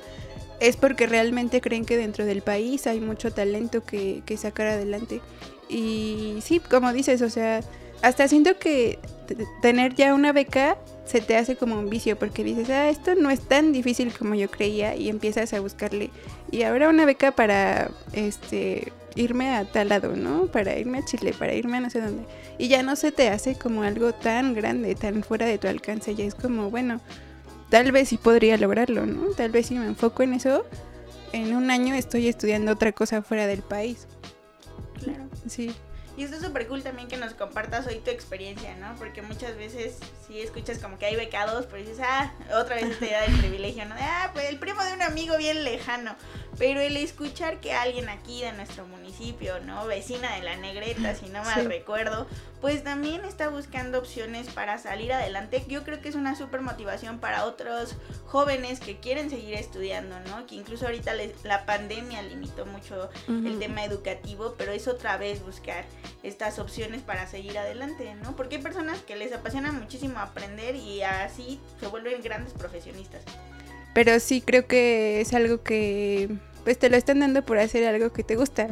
es 0.59 0.77
porque 0.77 1.07
realmente 1.07 1.61
creen 1.61 1.85
que 1.85 1.97
dentro 1.97 2.25
del 2.25 2.41
país 2.41 2.87
hay 2.87 2.99
mucho 2.99 3.31
talento 3.31 3.83
que, 3.83 4.23
que 4.25 4.37
sacar 4.37 4.67
adelante. 4.67 5.21
Y 5.69 6.39
sí, 6.41 6.59
como 6.59 6.93
dices, 6.93 7.21
o 7.21 7.29
sea, 7.29 7.61
hasta 8.01 8.27
siento 8.27 8.57
que 8.57 8.99
tener 9.61 9.95
ya 9.95 10.13
una 10.13 10.31
beca 10.31 10.77
se 11.05 11.21
te 11.21 11.37
hace 11.37 11.55
como 11.55 11.77
un 11.77 11.89
vicio 11.89 12.17
porque 12.17 12.43
dices, 12.43 12.69
ah, 12.69 12.89
esto 12.89 13.15
no 13.15 13.29
es 13.29 13.41
tan 13.41 13.71
difícil 13.71 14.13
como 14.17 14.35
yo 14.35 14.49
creía 14.49 14.95
y 14.95 15.09
empiezas 15.09 15.53
a 15.53 15.59
buscarle. 15.59 16.09
Y 16.51 16.63
ahora 16.63 16.89
una 16.89 17.05
beca 17.05 17.31
para 17.31 17.91
este 18.13 18.91
irme 19.15 19.55
a 19.55 19.65
tal 19.65 19.89
lado, 19.89 20.15
¿no? 20.15 20.47
Para 20.47 20.77
irme 20.77 20.99
a 20.99 21.05
Chile, 21.05 21.33
para 21.37 21.53
irme 21.53 21.77
a 21.77 21.81
no 21.81 21.89
sé 21.89 22.01
dónde. 22.01 22.25
Y 22.57 22.67
ya 22.67 22.83
no 22.83 22.95
se 22.95 23.11
te 23.11 23.29
hace 23.29 23.55
como 23.55 23.83
algo 23.83 24.13
tan 24.13 24.53
grande, 24.53 24.95
tan 24.95 25.23
fuera 25.23 25.45
de 25.45 25.57
tu 25.57 25.67
alcance. 25.67 26.15
Ya 26.15 26.25
es 26.25 26.35
como, 26.35 26.69
bueno, 26.69 27.01
tal 27.69 27.91
vez 27.91 28.09
sí 28.09 28.17
podría 28.17 28.57
lograrlo, 28.57 29.05
¿no? 29.05 29.27
Tal 29.31 29.51
vez 29.51 29.67
si 29.67 29.75
me 29.75 29.85
enfoco 29.85 30.23
en 30.23 30.33
eso, 30.33 30.65
en 31.31 31.55
un 31.55 31.71
año 31.71 31.95
estoy 31.95 32.27
estudiando 32.27 32.71
otra 32.71 32.91
cosa 32.91 33.21
fuera 33.21 33.47
del 33.47 33.61
país. 33.61 34.07
Claro. 35.01 35.23
Sí. 35.47 35.71
Y 36.17 36.23
esto 36.23 36.37
es 36.37 36.41
súper 36.41 36.67
cool 36.67 36.81
también 36.81 37.07
que 37.07 37.17
nos 37.17 37.33
compartas 37.33 37.87
hoy 37.87 37.99
tu 37.99 38.09
experiencia, 38.09 38.75
¿no? 38.75 38.95
Porque 38.95 39.21
muchas 39.21 39.57
veces 39.57 39.97
sí 40.25 40.39
escuchas 40.39 40.79
como 40.79 40.97
que 40.97 41.05
hay 41.05 41.15
becados, 41.15 41.65
pero 41.65 41.77
dices, 41.79 41.99
ah, 42.01 42.31
otra 42.57 42.75
vez 42.75 42.97
te 42.99 43.11
da 43.11 43.25
el 43.25 43.37
privilegio, 43.37 43.85
¿no? 43.85 43.95
De, 43.95 44.01
ah, 44.01 44.31
pues 44.33 44.47
el 44.49 44.57
primo 44.57 44.81
de 44.83 44.93
un 44.93 45.01
amigo 45.01 45.37
bien 45.37 45.63
lejano. 45.65 46.15
Pero 46.57 46.79
el 46.79 46.95
escuchar 46.95 47.59
que 47.59 47.73
alguien 47.73 48.07
aquí 48.07 48.41
de 48.41 48.53
nuestro 48.53 48.87
municipio, 48.87 49.59
¿no? 49.59 49.85
Vecina 49.87 50.35
de 50.35 50.41
la 50.41 50.55
Negreta, 50.55 51.13
si 51.15 51.27
no 51.27 51.43
mal 51.43 51.65
recuerdo, 51.65 52.27
pues 52.61 52.83
también 52.83 53.25
está 53.25 53.49
buscando 53.49 53.99
opciones 53.99 54.47
para 54.47 54.77
salir 54.77 55.11
adelante. 55.11 55.65
Yo 55.67 55.83
creo 55.83 56.01
que 56.01 56.07
es 56.07 56.15
una 56.15 56.35
súper 56.35 56.61
motivación 56.61 57.19
para 57.19 57.45
otros 57.45 57.95
jóvenes 58.25 58.79
que 58.79 58.97
quieren 58.97 59.29
seguir 59.29 59.55
estudiando, 59.55 60.19
¿no? 60.21 60.47
Que 60.47 60.55
incluso 60.55 60.85
ahorita 60.85 61.11
la 61.43 61.65
pandemia 61.65 62.21
limitó 62.21 62.65
mucho 62.65 63.09
el 63.27 63.59
tema 63.59 63.83
educativo, 63.83 64.55
pero 64.57 64.71
es 64.71 64.87
otra 64.87 65.17
vez 65.17 65.43
buscar 65.43 65.83
estas 66.23 66.59
opciones 66.59 67.01
para 67.01 67.27
seguir 67.27 67.57
adelante, 67.57 68.15
¿no? 68.15 68.35
Porque 68.35 68.57
hay 68.57 68.61
personas 68.61 68.99
que 69.01 69.15
les 69.15 69.33
apasiona 69.33 69.71
muchísimo 69.71 70.19
aprender 70.19 70.75
y 70.75 71.01
así 71.01 71.59
se 71.79 71.87
vuelven 71.87 72.21
grandes 72.21 72.53
profesionistas. 72.53 73.21
Pero 73.93 74.19
sí 74.19 74.41
creo 74.41 74.67
que 74.67 75.21
es 75.21 75.33
algo 75.33 75.63
que 75.63 76.29
pues 76.63 76.77
te 76.79 76.89
lo 76.89 76.97
están 76.97 77.19
dando 77.19 77.43
por 77.43 77.59
hacer 77.59 77.85
algo 77.85 78.11
que 78.11 78.23
te 78.23 78.35
gusta. 78.35 78.67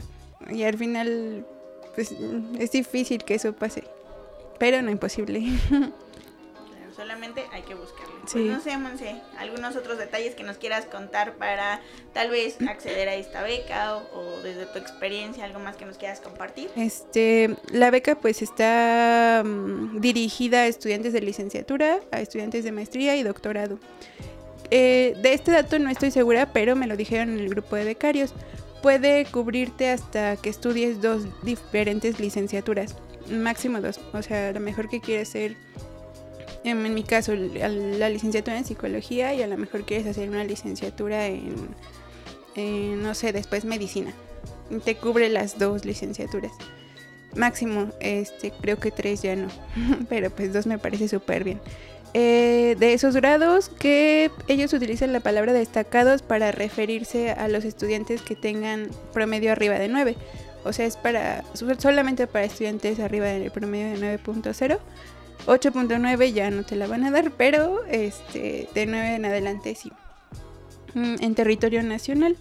Y 0.51 0.63
al 0.63 0.77
final 0.77 1.45
pues 1.95 2.13
es 2.59 2.71
difícil 2.71 3.23
que 3.23 3.35
eso 3.35 3.53
pase. 3.53 3.83
Pero 4.59 4.81
no 4.81 4.91
imposible. 4.91 5.41
solamente 7.13 7.45
hay 7.51 7.61
que 7.61 7.75
buscarlo. 7.75 8.13
Pues 8.21 8.45
no 8.45 8.59
sé, 8.59 8.77
Monse, 8.77 9.15
algunos 9.37 9.75
otros 9.75 9.97
detalles 9.97 10.33
que 10.33 10.43
nos 10.43 10.57
quieras 10.57 10.85
contar 10.85 11.33
para 11.33 11.79
tal 12.11 12.31
vez 12.31 12.57
acceder 12.67 13.07
a 13.07 13.15
esta 13.15 13.43
beca 13.43 13.97
o, 13.97 14.39
desde 14.41 14.65
tu 14.65 14.79
experiencia, 14.79 15.45
algo 15.45 15.59
más 15.59 15.75
que 15.75 15.85
nos 15.85 15.97
quieras 15.97 16.21
compartir. 16.21 16.69
Este, 16.75 17.55
la 17.71 17.91
beca 17.91 18.15
pues 18.15 18.41
está 18.41 19.43
mm, 19.45 19.99
dirigida 19.99 20.61
a 20.61 20.67
estudiantes 20.67 21.13
de 21.13 21.21
licenciatura, 21.21 21.99
a 22.11 22.19
estudiantes 22.19 22.63
de 22.63 22.71
maestría 22.71 23.15
y 23.15 23.23
doctorado. 23.23 23.77
Eh, 24.71 25.15
de 25.21 25.33
este 25.33 25.51
dato 25.51 25.77
no 25.77 25.91
estoy 25.91 26.09
segura, 26.09 26.51
pero 26.51 26.75
me 26.75 26.87
lo 26.87 26.97
dijeron 26.97 27.29
en 27.29 27.39
el 27.39 27.49
grupo 27.49 27.75
de 27.75 27.83
becarios. 27.83 28.33
Puede 28.81 29.25
cubrirte 29.25 29.89
hasta 29.89 30.35
que 30.37 30.49
estudies 30.49 30.99
dos 30.99 31.25
diferentes 31.43 32.19
licenciaturas, 32.19 32.95
máximo 33.29 33.81
dos. 33.81 33.99
O 34.13 34.21
sea, 34.23 34.51
lo 34.51 34.59
mejor 34.59 34.89
que 34.89 34.99
quieres 34.99 35.29
ser 35.29 35.55
en, 36.63 36.93
mi 36.93 37.03
caso, 37.03 37.33
la 37.35 38.09
licenciatura 38.09 38.57
en 38.57 38.65
psicología 38.65 39.33
y 39.33 39.41
a 39.41 39.47
lo 39.47 39.57
mejor 39.57 39.85
quieres 39.85 40.07
hacer 40.07 40.29
una 40.29 40.43
licenciatura 40.43 41.27
en, 41.27 43.01
no 43.01 43.13
sé, 43.15 43.33
después 43.33 43.65
medicina. 43.65 44.13
Te 44.85 44.95
cubre 44.95 45.29
las 45.29 45.59
dos 45.59 45.85
licenciaturas. 45.85 46.51
Máximo, 47.35 47.91
este, 47.99 48.51
creo 48.51 48.79
que 48.79 48.91
tres 48.91 49.23
ya 49.23 49.35
no, 49.35 49.47
pero 50.09 50.29
pues 50.29 50.53
dos 50.53 50.67
me 50.67 50.77
parece 50.77 51.07
súper 51.07 51.43
bien. 51.43 51.59
Eh, 52.15 52.75
de 52.77 52.93
esos 52.93 53.15
grados 53.15 53.69
que 53.69 54.29
ellos 54.47 54.71
utilizan 54.73 55.13
la 55.13 55.19
palabra 55.19 55.51
destacados 55.51 56.21
para 56.21 56.51
referirse 56.51 57.31
a 57.31 57.47
los 57.47 57.65
estudiantes 57.65 58.21
que 58.21 58.35
tengan 58.35 58.89
promedio 59.13 59.51
arriba 59.51 59.79
de 59.79 59.87
9. 59.87 60.15
O 60.63 60.71
sea, 60.73 60.85
es 60.85 60.95
para 60.95 61.43
solamente 61.79 62.27
para 62.27 62.45
estudiantes 62.45 62.99
arriba 62.99 63.25
del 63.25 63.51
promedio 63.51 63.99
de 63.99 64.19
9.0 64.23 64.79
8.9 65.45 66.33
ya 66.33 66.49
no 66.51 66.63
te 66.63 66.75
la 66.75 66.87
van 66.87 67.03
a 67.03 67.11
dar, 67.11 67.31
pero 67.31 67.83
este 67.85 68.67
de 68.73 68.85
9 68.85 69.15
en 69.15 69.25
adelante 69.25 69.75
sí. 69.75 69.91
Mm, 70.93 71.15
en 71.19 71.35
territorio 71.35 71.83
nacional. 71.83 72.37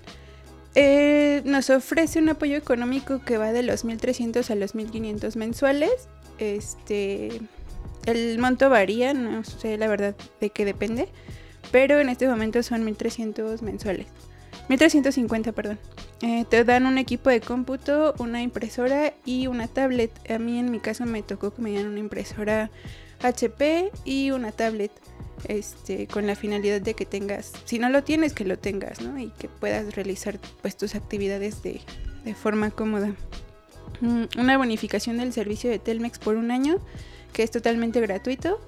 Eh, 0.75 1.43
nos 1.45 1.69
ofrece 1.71 2.19
un 2.19 2.31
apoyo 2.31 2.57
económico 2.57 3.21
que 3.25 3.37
va 3.37 3.53
de 3.53 3.63
los 3.63 3.85
1.300 3.85 4.49
a 4.51 4.55
los 4.55 4.75
1.500 4.75 5.37
mensuales. 5.37 6.09
Este, 6.39 7.41
el 8.07 8.39
monto 8.39 8.71
varía, 8.71 9.15
no 9.15 9.45
sé 9.45 9.77
la 9.77 9.89
verdad 9.89 10.17
de 10.41 10.51
qué 10.51 10.65
depende, 10.65 11.09
pero 11.71 12.01
en 12.01 12.09
este 12.09 12.27
momento 12.27 12.63
son 12.63 12.87
1.300 12.87 13.61
mensuales. 13.61 14.07
1350, 14.73 15.53
perdón. 15.53 15.79
Eh, 16.23 16.47
te 16.49 16.65
dan 16.65 16.87
un 16.87 16.97
equipo 16.97 17.29
de 17.29 17.41
cómputo, 17.41 18.15
una 18.19 18.41
impresora 18.41 19.13
y 19.27 19.47
una 19.47 19.69
tablet. 19.69 20.11
A 20.31 20.39
mí 20.39 20.59
en 20.59 20.71
mi 20.71 20.81
caso 20.81 21.05
me 21.05 21.23
tocó 21.23 21.53
que 21.53 21.61
me 21.61 21.71
dieran 21.71 21.89
una 21.89 22.01
impresora 22.01 22.71
HP 23.23 23.91
y 24.05 24.31
una 24.31 24.51
tablet. 24.51 24.91
Este, 25.49 26.07
con 26.07 26.29
la 26.29 26.37
finalidad 26.37 26.81
de 26.81 26.95
que 26.95 27.05
tengas, 27.05 27.53
si 27.65 27.81
no 27.81 27.91
lo 27.91 28.05
tienes, 28.05 28.33
que 28.33 28.45
lo 28.45 28.59
tengas, 28.59 29.01
¿no? 29.01 29.19
Y 29.19 29.31
que 29.31 29.49
puedas 29.49 29.97
realizar 29.97 30.39
pues 30.61 30.77
tus 30.77 30.95
actividades 30.95 31.65
de, 31.65 31.81
de 32.25 32.35
forma 32.35 32.71
cómoda. 32.71 33.13
Mm, 34.01 34.25
una 34.39 34.57
bonificación 34.57 35.19
del 35.19 35.33
servicio 35.33 35.69
de 35.69 35.81
Telmex 35.81 36.21
por 36.21 36.37
un 36.37 36.53
año, 36.53 36.79
que 37.33 37.43
es 37.43 37.51
totalmente 37.51 38.01
gratuito 38.01 38.61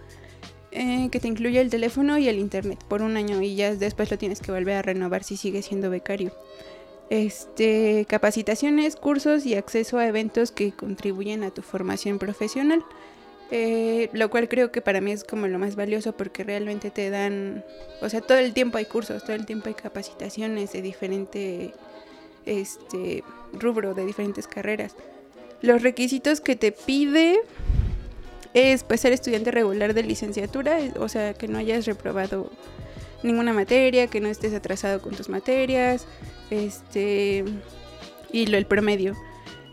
eh, 0.76 1.09
que 1.12 1.21
te 1.21 1.28
incluye 1.28 1.61
el 1.61 1.71
teléfono 1.71 2.19
y 2.19 2.28
el 2.28 2.40
internet 2.40 2.83
por 2.88 3.00
un 3.00 3.16
año 3.16 3.40
y 3.40 3.54
ya 3.54 3.76
después 3.76 4.11
lo 4.11 4.19
tienes 4.19 4.40
que 4.40 4.50
volver 4.50 4.75
a 4.75 4.83
renovar 4.83 5.23
si 5.23 5.37
sigues 5.37 5.66
siendo 5.66 5.88
becario. 5.88 6.33
Este, 7.11 8.07
capacitaciones, 8.09 8.97
cursos 8.97 9.47
y 9.47 9.54
acceso 9.54 9.99
a 9.99 10.09
eventos 10.09 10.50
que 10.50 10.73
contribuyen 10.73 11.45
a 11.45 11.50
tu 11.50 11.62
formación 11.62 12.19
profesional. 12.19 12.85
Eh, 13.52 14.11
lo 14.12 14.31
cual 14.31 14.49
creo 14.49 14.73
que 14.73 14.81
para 14.81 15.00
mí 15.00 15.12
es 15.12 15.23
como 15.23 15.47
lo 15.47 15.61
más 15.61 15.76
valioso 15.76 16.16
porque 16.16 16.43
realmente 16.43 16.90
te 16.90 17.09
dan, 17.09 17.62
o 18.00 18.09
sea, 18.09 18.21
todo 18.21 18.38
el 18.38 18.52
tiempo 18.52 18.78
hay 18.78 18.87
cursos, 18.87 19.23
todo 19.23 19.37
el 19.37 19.47
tiempo 19.47 19.69
hay 19.69 19.75
capacitaciones 19.75 20.73
de 20.73 20.83
diferente 20.83 21.73
este, 22.47 23.23
rubro, 23.52 23.95
de 23.95 24.07
diferentes 24.07 24.49
carreras. 24.49 24.97
Los 25.62 25.83
requisitos 25.83 26.40
que 26.40 26.57
te 26.57 26.73
pide 26.73 27.38
es 28.54 28.84
pues 28.84 29.00
ser 29.00 29.12
estudiante 29.12 29.50
regular 29.50 29.94
de 29.94 30.04
licenciatura, 30.04 30.78
o 30.99 31.08
sea, 31.08 31.34
que 31.34 31.49
no 31.49 31.58
hayas 31.58 31.87
reprobado 31.87 32.50
ninguna 33.23 33.52
materia, 33.52 34.06
que 34.06 34.20
no 34.20 34.28
estés 34.28 34.54
atrasado 34.54 35.02
con 35.02 35.14
tus 35.14 35.28
materias, 35.28 36.06
este 36.50 37.44
y 38.32 38.46
lo 38.46 38.56
el 38.56 38.66
promedio. 38.66 39.14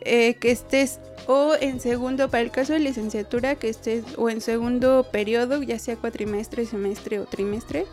Eh, 0.03 0.33
que 0.35 0.49
estés 0.49 0.99
o 1.27 1.55
en 1.59 1.79
segundo, 1.79 2.29
para 2.29 2.41
el 2.41 2.49
caso 2.49 2.73
de 2.73 2.79
licenciatura, 2.79 3.55
que 3.55 3.69
estés 3.69 4.03
o 4.17 4.29
en 4.29 4.41
segundo 4.41 5.05
periodo, 5.11 5.61
ya 5.61 5.77
sea 5.77 5.95
cuatrimestre, 5.95 6.65
semestre 6.65 7.19
o 7.19 7.25
trimestre, 7.25 7.85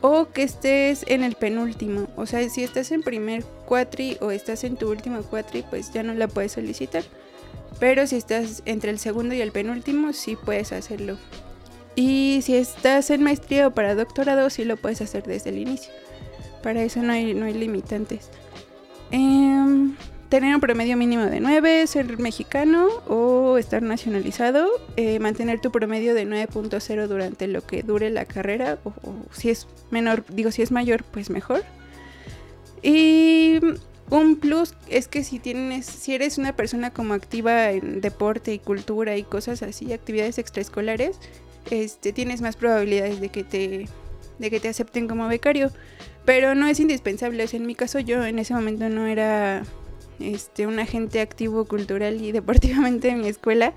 o 0.00 0.28
que 0.30 0.42
estés 0.42 1.04
en 1.08 1.22
el 1.22 1.34
penúltimo. 1.34 2.08
O 2.16 2.24
sea, 2.24 2.48
si 2.48 2.62
estás 2.62 2.90
en 2.90 3.02
primer 3.02 3.44
cuatri 3.66 4.16
o 4.20 4.30
estás 4.30 4.64
en 4.64 4.76
tu 4.76 4.90
último 4.90 5.20
cuatri, 5.22 5.62
pues 5.68 5.92
ya 5.92 6.02
no 6.02 6.14
la 6.14 6.28
puedes 6.28 6.52
solicitar. 6.52 7.04
Pero 7.78 8.06
si 8.06 8.16
estás 8.16 8.62
entre 8.64 8.90
el 8.90 8.98
segundo 8.98 9.34
y 9.34 9.40
el 9.40 9.52
penúltimo, 9.52 10.12
sí 10.12 10.36
puedes 10.36 10.72
hacerlo. 10.72 11.18
Y 11.94 12.40
si 12.42 12.56
estás 12.56 13.10
en 13.10 13.22
maestría 13.22 13.66
o 13.66 13.70
para 13.70 13.94
doctorado, 13.94 14.50
sí 14.50 14.64
lo 14.64 14.76
puedes 14.76 15.00
hacer 15.00 15.24
desde 15.24 15.50
el 15.50 15.58
inicio. 15.58 15.92
Para 16.62 16.82
eso 16.82 17.02
no 17.02 17.12
hay, 17.12 17.34
no 17.34 17.46
hay 17.46 17.54
limitantes. 17.54 18.30
Eh, 19.12 19.56
tener 20.28 20.54
un 20.54 20.60
promedio 20.60 20.96
mínimo 20.96 21.24
de 21.24 21.40
9, 21.40 21.86
ser 21.86 22.18
mexicano 22.18 22.88
o 23.06 23.58
estar 23.58 23.82
nacionalizado, 23.82 24.68
eh, 24.96 25.18
mantener 25.18 25.60
tu 25.60 25.70
promedio 25.70 26.14
de 26.14 26.26
9.0 26.26 27.06
durante 27.06 27.46
lo 27.46 27.62
que 27.62 27.82
dure 27.82 28.10
la 28.10 28.24
carrera, 28.24 28.78
o, 28.84 28.92
si 29.32 29.50
es 29.50 29.66
menor, 29.90 30.24
digo, 30.28 30.50
si 30.50 30.62
es 30.62 30.72
mayor, 30.72 31.04
pues 31.04 31.30
mejor. 31.30 31.62
Y 32.82 33.60
un 34.10 34.36
plus 34.36 34.74
es 34.88 35.08
que 35.08 35.24
si 35.24 35.38
tienes, 35.38 35.86
si 35.86 36.14
eres 36.14 36.38
una 36.38 36.54
persona 36.54 36.92
como 36.92 37.14
activa 37.14 37.70
en 37.70 38.00
deporte 38.00 38.52
y 38.52 38.58
cultura 38.58 39.16
y 39.16 39.24
cosas 39.24 39.62
así, 39.62 39.92
actividades 39.92 40.38
extraescolares, 40.38 41.18
este, 41.70 42.12
tienes 42.12 42.40
más 42.40 42.56
probabilidades 42.56 43.20
de 43.20 43.28
que 43.30 43.42
te, 43.42 43.88
de 44.38 44.50
que 44.50 44.60
te 44.60 44.68
acepten 44.68 45.08
como 45.08 45.26
becario. 45.28 45.70
Pero 46.24 46.54
no 46.54 46.66
es 46.66 46.80
indispensable. 46.80 47.46
en 47.50 47.66
mi 47.66 47.74
caso 47.74 47.98
yo 48.00 48.24
en 48.24 48.38
ese 48.38 48.54
momento 48.54 48.88
no 48.88 49.06
era 49.06 49.62
este, 50.18 50.66
un 50.66 50.78
agente 50.78 51.20
activo 51.20 51.64
cultural 51.64 52.20
y 52.22 52.32
deportivamente 52.32 53.08
en 53.08 53.20
mi 53.20 53.28
escuela, 53.28 53.72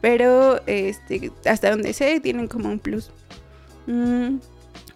pero 0.00 0.60
este, 0.66 1.30
hasta 1.44 1.70
donde 1.70 1.92
sé 1.92 2.20
tienen 2.20 2.48
como 2.48 2.68
un 2.68 2.78
plus. 2.78 3.10
Mm, 3.86 4.38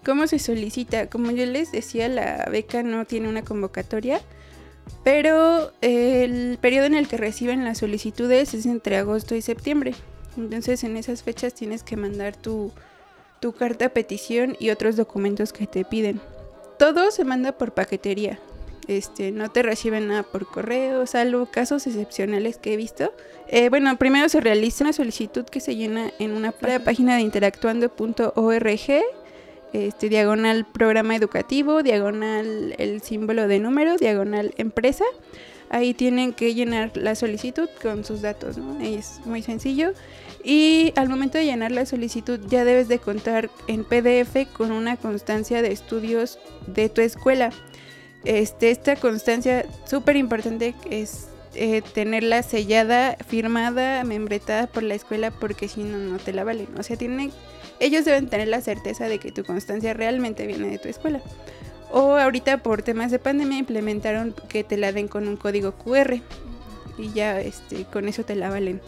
¿Cómo 0.05 0.27
se 0.27 0.37
solicita? 0.37 1.09
Como 1.09 1.31
yo 1.31 1.45
les 1.47 1.71
decía, 1.71 2.07
la 2.07 2.47
beca 2.51 2.83
no 2.83 3.05
tiene 3.05 3.27
una 3.27 3.43
convocatoria, 3.43 4.21
pero 5.03 5.71
el 5.81 6.57
periodo 6.59 6.87
en 6.87 6.95
el 6.95 7.07
que 7.07 7.17
reciben 7.17 7.63
las 7.63 7.79
solicitudes 7.79 8.53
es 8.53 8.65
entre 8.65 8.97
agosto 8.97 9.35
y 9.35 9.41
septiembre. 9.41 9.93
Entonces 10.37 10.83
en 10.83 10.97
esas 10.97 11.23
fechas 11.23 11.53
tienes 11.53 11.83
que 11.83 11.95
mandar 11.95 12.35
tu, 12.35 12.71
tu 13.39 13.53
carta 13.53 13.89
petición 13.89 14.55
y 14.59 14.71
otros 14.71 14.95
documentos 14.95 15.53
que 15.53 15.67
te 15.67 15.85
piden. 15.85 16.19
Todo 16.79 17.11
se 17.11 17.23
manda 17.23 17.51
por 17.53 17.73
paquetería. 17.73 18.39
Este, 18.87 19.31
no 19.31 19.49
te 19.49 19.63
reciben 19.63 20.07
nada 20.07 20.23
por 20.23 20.45
correo, 20.47 21.07
salvo 21.07 21.47
casos 21.47 21.87
excepcionales 21.87 22.57
que 22.57 22.73
he 22.73 22.77
visto. 22.77 23.13
Eh, 23.47 23.69
bueno, 23.69 23.97
primero 23.97 24.29
se 24.29 24.41
realiza 24.41 24.83
una 24.83 24.93
solicitud 24.93 25.45
que 25.45 25.59
se 25.59 25.75
llena 25.75 26.11
en 26.19 26.31
una 26.31 26.51
página 26.51 27.15
de 27.15 27.21
interactuando.org, 27.21 29.03
este, 29.75 30.09
diagonal 30.09 30.65
programa 30.65 31.15
educativo, 31.15 31.83
diagonal 31.83 32.75
el 32.77 33.01
símbolo 33.01 33.47
de 33.47 33.59
número, 33.59 33.97
diagonal 33.97 34.53
empresa. 34.57 35.05
Ahí 35.69 35.93
tienen 35.93 36.33
que 36.33 36.53
llenar 36.53 36.95
la 36.95 37.15
solicitud 37.15 37.67
con 37.81 38.05
sus 38.05 38.21
datos, 38.21 38.57
¿no? 38.57 38.79
Es 38.79 39.19
muy 39.25 39.41
sencillo. 39.41 39.93
Y 40.43 40.93
al 40.95 41.09
momento 41.09 41.37
de 41.37 41.45
llenar 41.45 41.71
la 41.71 41.85
solicitud 41.85 42.39
ya 42.47 42.63
debes 42.63 42.87
de 42.87 42.99
contar 42.99 43.49
en 43.67 43.83
PDF 43.83 44.47
con 44.53 44.71
una 44.71 44.95
constancia 44.95 45.61
de 45.61 45.71
estudios 45.71 46.39
de 46.67 46.87
tu 46.87 47.01
escuela. 47.01 47.49
Este, 48.23 48.71
esta 48.71 48.95
constancia 48.95 49.65
súper 49.85 50.15
importante 50.15 50.75
es 50.89 51.27
eh, 51.55 51.81
tenerla 51.93 52.43
sellada, 52.43 53.17
firmada, 53.27 54.03
membretada 54.03 54.67
por 54.67 54.83
la 54.83 54.93
escuela 54.93 55.31
porque 55.31 55.67
si 55.67 55.83
no, 55.83 55.97
no 55.97 56.17
te 56.17 56.33
la 56.33 56.43
valen. 56.43 56.67
O 56.77 56.83
sea, 56.83 56.97
tiene, 56.97 57.31
ellos 57.79 58.05
deben 58.05 58.29
tener 58.29 58.47
la 58.47 58.61
certeza 58.61 59.07
de 59.07 59.19
que 59.19 59.31
tu 59.31 59.43
constancia 59.43 59.93
realmente 59.93 60.47
viene 60.47 60.69
de 60.69 60.77
tu 60.77 60.87
escuela. 60.87 61.21
O 61.91 62.15
ahorita 62.15 62.57
por 62.57 62.81
temas 62.81 63.11
de 63.11 63.19
pandemia 63.19 63.57
implementaron 63.57 64.33
que 64.49 64.63
te 64.63 64.77
la 64.77 64.91
den 64.91 65.07
con 65.07 65.27
un 65.27 65.37
código 65.37 65.73
QR 65.73 66.19
y 66.97 67.11
ya 67.13 67.39
este, 67.39 67.85
con 67.85 68.07
eso 68.07 68.23
te 68.23 68.35
la 68.35 68.49
valen. 68.49 68.81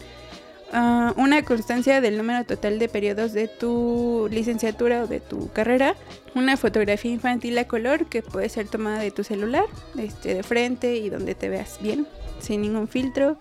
Ah, 0.73 1.13
una 1.15 1.43
constancia 1.43 2.02
del 2.02 2.17
número 2.17 2.43
total 2.43 2.78
de 2.78 2.89
periodos 2.89 3.32
de 3.32 3.47
tu 3.47 4.28
licenciatura 4.30 5.04
o 5.04 5.08
de 5.08 5.21
tu 5.21 5.50
carrera, 5.54 5.95
una 6.36 6.58
fotografía 6.58 7.12
infantil 7.12 7.58
a 7.58 7.67
color 7.67 8.08
que 8.08 8.21
puede 8.21 8.50
ser 8.50 8.67
tomada 8.67 9.00
de 9.00 9.12
tu 9.12 9.23
celular, 9.23 9.63
este, 9.97 10.34
de 10.34 10.43
frente 10.43 10.97
y 10.97 11.10
donde 11.10 11.36
te 11.36 11.47
veas 11.47 11.80
bien, 11.82 12.06
sin 12.39 12.62
ningún 12.62 12.89
filtro, 12.89 13.38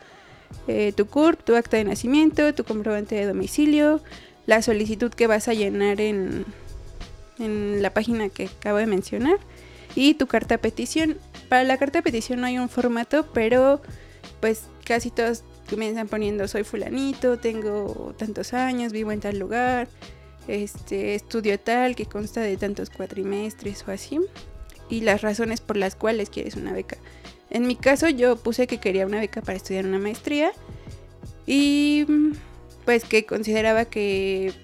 eh, 0.69 0.93
tu 0.97 1.07
CURP, 1.07 1.43
tu 1.43 1.57
acta 1.57 1.77
de 1.77 1.85
nacimiento, 1.85 2.55
tu 2.55 2.63
comprobante 2.63 3.17
de 3.17 3.27
domicilio, 3.27 4.01
la 4.47 4.63
solicitud 4.63 5.13
que 5.13 5.27
vas 5.27 5.49
a 5.49 5.55
llenar 5.55 6.01
en, 6.01 6.45
en 7.39 7.83
la 7.83 7.93
página 7.93 8.29
que 8.29 8.47
acabo 8.47 8.79
de 8.79 8.87
mencionar 8.87 9.39
y 9.95 10.15
tu 10.15 10.27
carta 10.27 10.59
petición. 10.59 11.19
Para 11.49 11.65
la 11.65 11.77
carta 11.79 12.03
petición 12.03 12.41
no 12.41 12.47
hay 12.47 12.59
un 12.59 12.69
formato, 12.69 13.27
pero 13.33 13.81
pues 14.41 14.65
casi 14.85 15.11
todos 15.11 15.43
comienzan 15.69 16.09
poniendo 16.09 16.47
soy 16.49 16.65
fulanito, 16.65 17.39
tengo 17.39 18.15
tantos 18.17 18.55
años, 18.55 18.93
vivo 18.93 19.13
en 19.13 19.21
tal 19.21 19.39
lugar, 19.39 19.89
este 20.49 21.15
estudio 21.15 21.59
tal 21.59 21.97
que 21.97 22.07
consta 22.07 22.41
de 22.41 22.57
tantos 22.57 22.91
cuatrimestres 22.91 23.85
o 23.87 23.91
así 23.91 24.21
y 24.89 25.01
las 25.01 25.23
razones 25.23 25.61
por 25.61 25.77
las 25.77 25.97
cuales 25.97 26.31
quieres 26.31 26.55
una 26.55 26.73
beca. 26.73 26.97
En 27.51 27.67
mi 27.67 27.77
caso 27.77 28.09
yo 28.09 28.37
puse 28.37 28.67
que 28.67 28.79
quería 28.79 29.07
una 29.07 29.21
beca 29.21 29.41
para 29.41 29.57
estudiar 29.57 29.87
una 29.87 29.99
maestría 29.99 30.53
y 31.47 32.07
pues 32.87 33.05
que 33.05 33.27
consideraba 33.27 33.85
que 33.85 34.55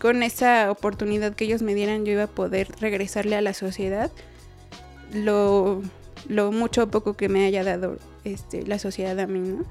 con 0.00 0.22
esa 0.22 0.70
oportunidad 0.70 1.34
que 1.34 1.44
ellos 1.44 1.62
me 1.62 1.74
dieran 1.74 2.04
yo 2.04 2.12
iba 2.12 2.24
a 2.24 2.28
poder 2.28 2.68
regresarle 2.80 3.34
a 3.34 3.40
la 3.40 3.54
sociedad 3.54 4.12
lo, 5.12 5.82
lo 6.28 6.52
mucho 6.52 6.84
o 6.84 6.86
poco 6.86 7.14
que 7.14 7.28
me 7.28 7.44
haya 7.44 7.64
dado 7.64 7.96
este, 8.24 8.64
la 8.64 8.78
sociedad 8.78 9.18
a 9.18 9.26
mí, 9.26 9.40
¿no? 9.40 9.64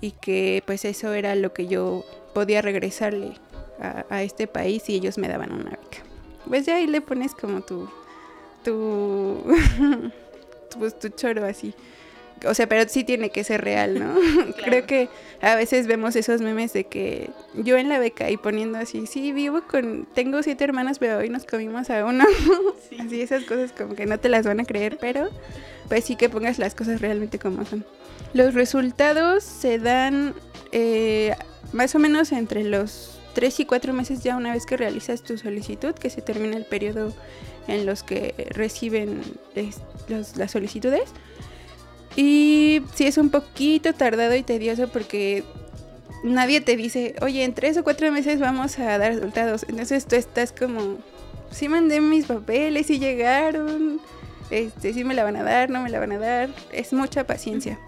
y 0.00 0.12
que 0.12 0.62
pues 0.66 0.84
eso 0.84 1.12
era 1.12 1.34
lo 1.34 1.52
que 1.52 1.66
yo 1.66 2.04
podía 2.34 2.62
regresarle 2.62 3.34
a, 3.80 4.22
este 4.22 4.46
país 4.46 4.88
y 4.88 4.94
ellos 4.94 5.16
me 5.16 5.28
daban 5.28 5.52
una 5.52 5.70
beca. 5.70 6.04
Pues 6.46 6.66
ya 6.66 6.76
ahí 6.76 6.86
le 6.86 7.00
pones 7.00 7.34
como 7.34 7.62
tu, 7.62 7.88
tu, 8.62 9.42
pues, 10.78 10.98
tu 10.98 11.08
choro 11.08 11.46
así. 11.46 11.74
O 12.46 12.54
sea, 12.54 12.68
pero 12.68 12.88
sí 12.88 13.04
tiene 13.04 13.30
que 13.30 13.44
ser 13.44 13.62
real, 13.62 13.98
¿no? 13.98 14.14
Creo 14.64 14.86
que 14.86 15.08
a 15.42 15.54
veces 15.54 15.86
vemos 15.86 16.16
esos 16.16 16.40
memes 16.40 16.72
de 16.72 16.84
que 16.84 17.30
yo 17.54 17.76
en 17.76 17.88
la 17.88 17.98
beca 17.98 18.30
y 18.30 18.36
poniendo 18.36 18.78
así, 18.78 19.06
sí, 19.06 19.32
vivo 19.32 19.62
con, 19.68 20.06
tengo 20.14 20.42
siete 20.42 20.64
hermanas, 20.64 20.98
pero 20.98 21.18
hoy 21.18 21.28
nos 21.28 21.44
comimos 21.44 21.90
a 21.90 22.04
uno. 22.04 22.24
Así 22.98 23.20
esas 23.20 23.44
cosas 23.44 23.72
como 23.72 23.94
que 23.94 24.06
no 24.06 24.18
te 24.18 24.28
las 24.28 24.46
van 24.46 24.60
a 24.60 24.64
creer, 24.64 24.98
pero 25.00 25.30
pues 25.88 26.04
sí 26.04 26.16
que 26.16 26.28
pongas 26.28 26.58
las 26.58 26.74
cosas 26.74 27.00
realmente 27.00 27.38
como 27.38 27.64
son. 27.64 27.84
Los 28.32 28.54
resultados 28.54 29.44
se 29.44 29.78
dan 29.78 30.34
eh, 30.72 31.34
más 31.72 31.94
o 31.94 31.98
menos 31.98 32.32
entre 32.32 32.64
los 32.64 33.20
3 33.34 33.60
y 33.60 33.64
4 33.64 33.92
meses 33.92 34.22
ya 34.22 34.36
una 34.36 34.52
vez 34.52 34.66
que 34.66 34.76
realizas 34.76 35.22
tu 35.22 35.38
solicitud, 35.38 35.94
que 35.94 36.10
se 36.10 36.22
termina 36.22 36.56
el 36.56 36.64
periodo 36.64 37.12
en 37.68 37.86
los 37.86 38.02
que 38.02 38.34
reciben 38.50 39.22
las 40.08 40.50
solicitudes. 40.50 41.10
Y 42.16 42.82
sí 42.94 43.06
es 43.06 43.18
un 43.18 43.30
poquito 43.30 43.92
tardado 43.92 44.34
y 44.34 44.42
tedioso 44.42 44.88
porque 44.88 45.44
nadie 46.24 46.60
te 46.60 46.76
dice, 46.76 47.14
oye, 47.22 47.44
en 47.44 47.54
3 47.54 47.78
o 47.78 47.84
4 47.84 48.12
meses 48.12 48.40
vamos 48.40 48.78
a 48.78 48.98
dar 48.98 49.14
resultados. 49.14 49.64
Entonces 49.68 50.06
tú 50.06 50.16
estás 50.16 50.52
como, 50.52 50.98
sí 51.50 51.68
mandé 51.68 52.00
mis 52.00 52.26
papeles, 52.26 52.86
sí 52.86 52.98
llegaron, 52.98 54.00
este, 54.50 54.92
sí 54.92 55.04
me 55.04 55.14
la 55.14 55.24
van 55.24 55.36
a 55.36 55.42
dar, 55.42 55.70
no 55.70 55.82
me 55.82 55.90
la 55.90 56.00
van 56.00 56.12
a 56.12 56.18
dar. 56.18 56.50
Es 56.72 56.92
mucha 56.92 57.26
paciencia. 57.26 57.78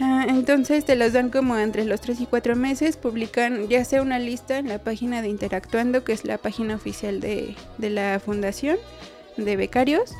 Ah, 0.00 0.26
entonces 0.28 0.84
te 0.84 0.94
los 0.94 1.12
dan 1.12 1.28
como 1.30 1.58
entre 1.58 1.84
los 1.84 2.00
3 2.00 2.20
y 2.20 2.26
4 2.26 2.54
meses, 2.54 2.96
publican 2.96 3.68
ya 3.68 3.84
sea 3.84 4.00
una 4.00 4.20
lista 4.20 4.58
en 4.58 4.68
la 4.68 4.78
página 4.78 5.22
de 5.22 5.28
Interactuando, 5.28 6.04
que 6.04 6.12
es 6.12 6.24
la 6.24 6.38
página 6.38 6.76
oficial 6.76 7.18
de, 7.18 7.56
la 7.78 8.20
fundación 8.24 8.76
de 9.36 9.56
becarios, 9.56 10.12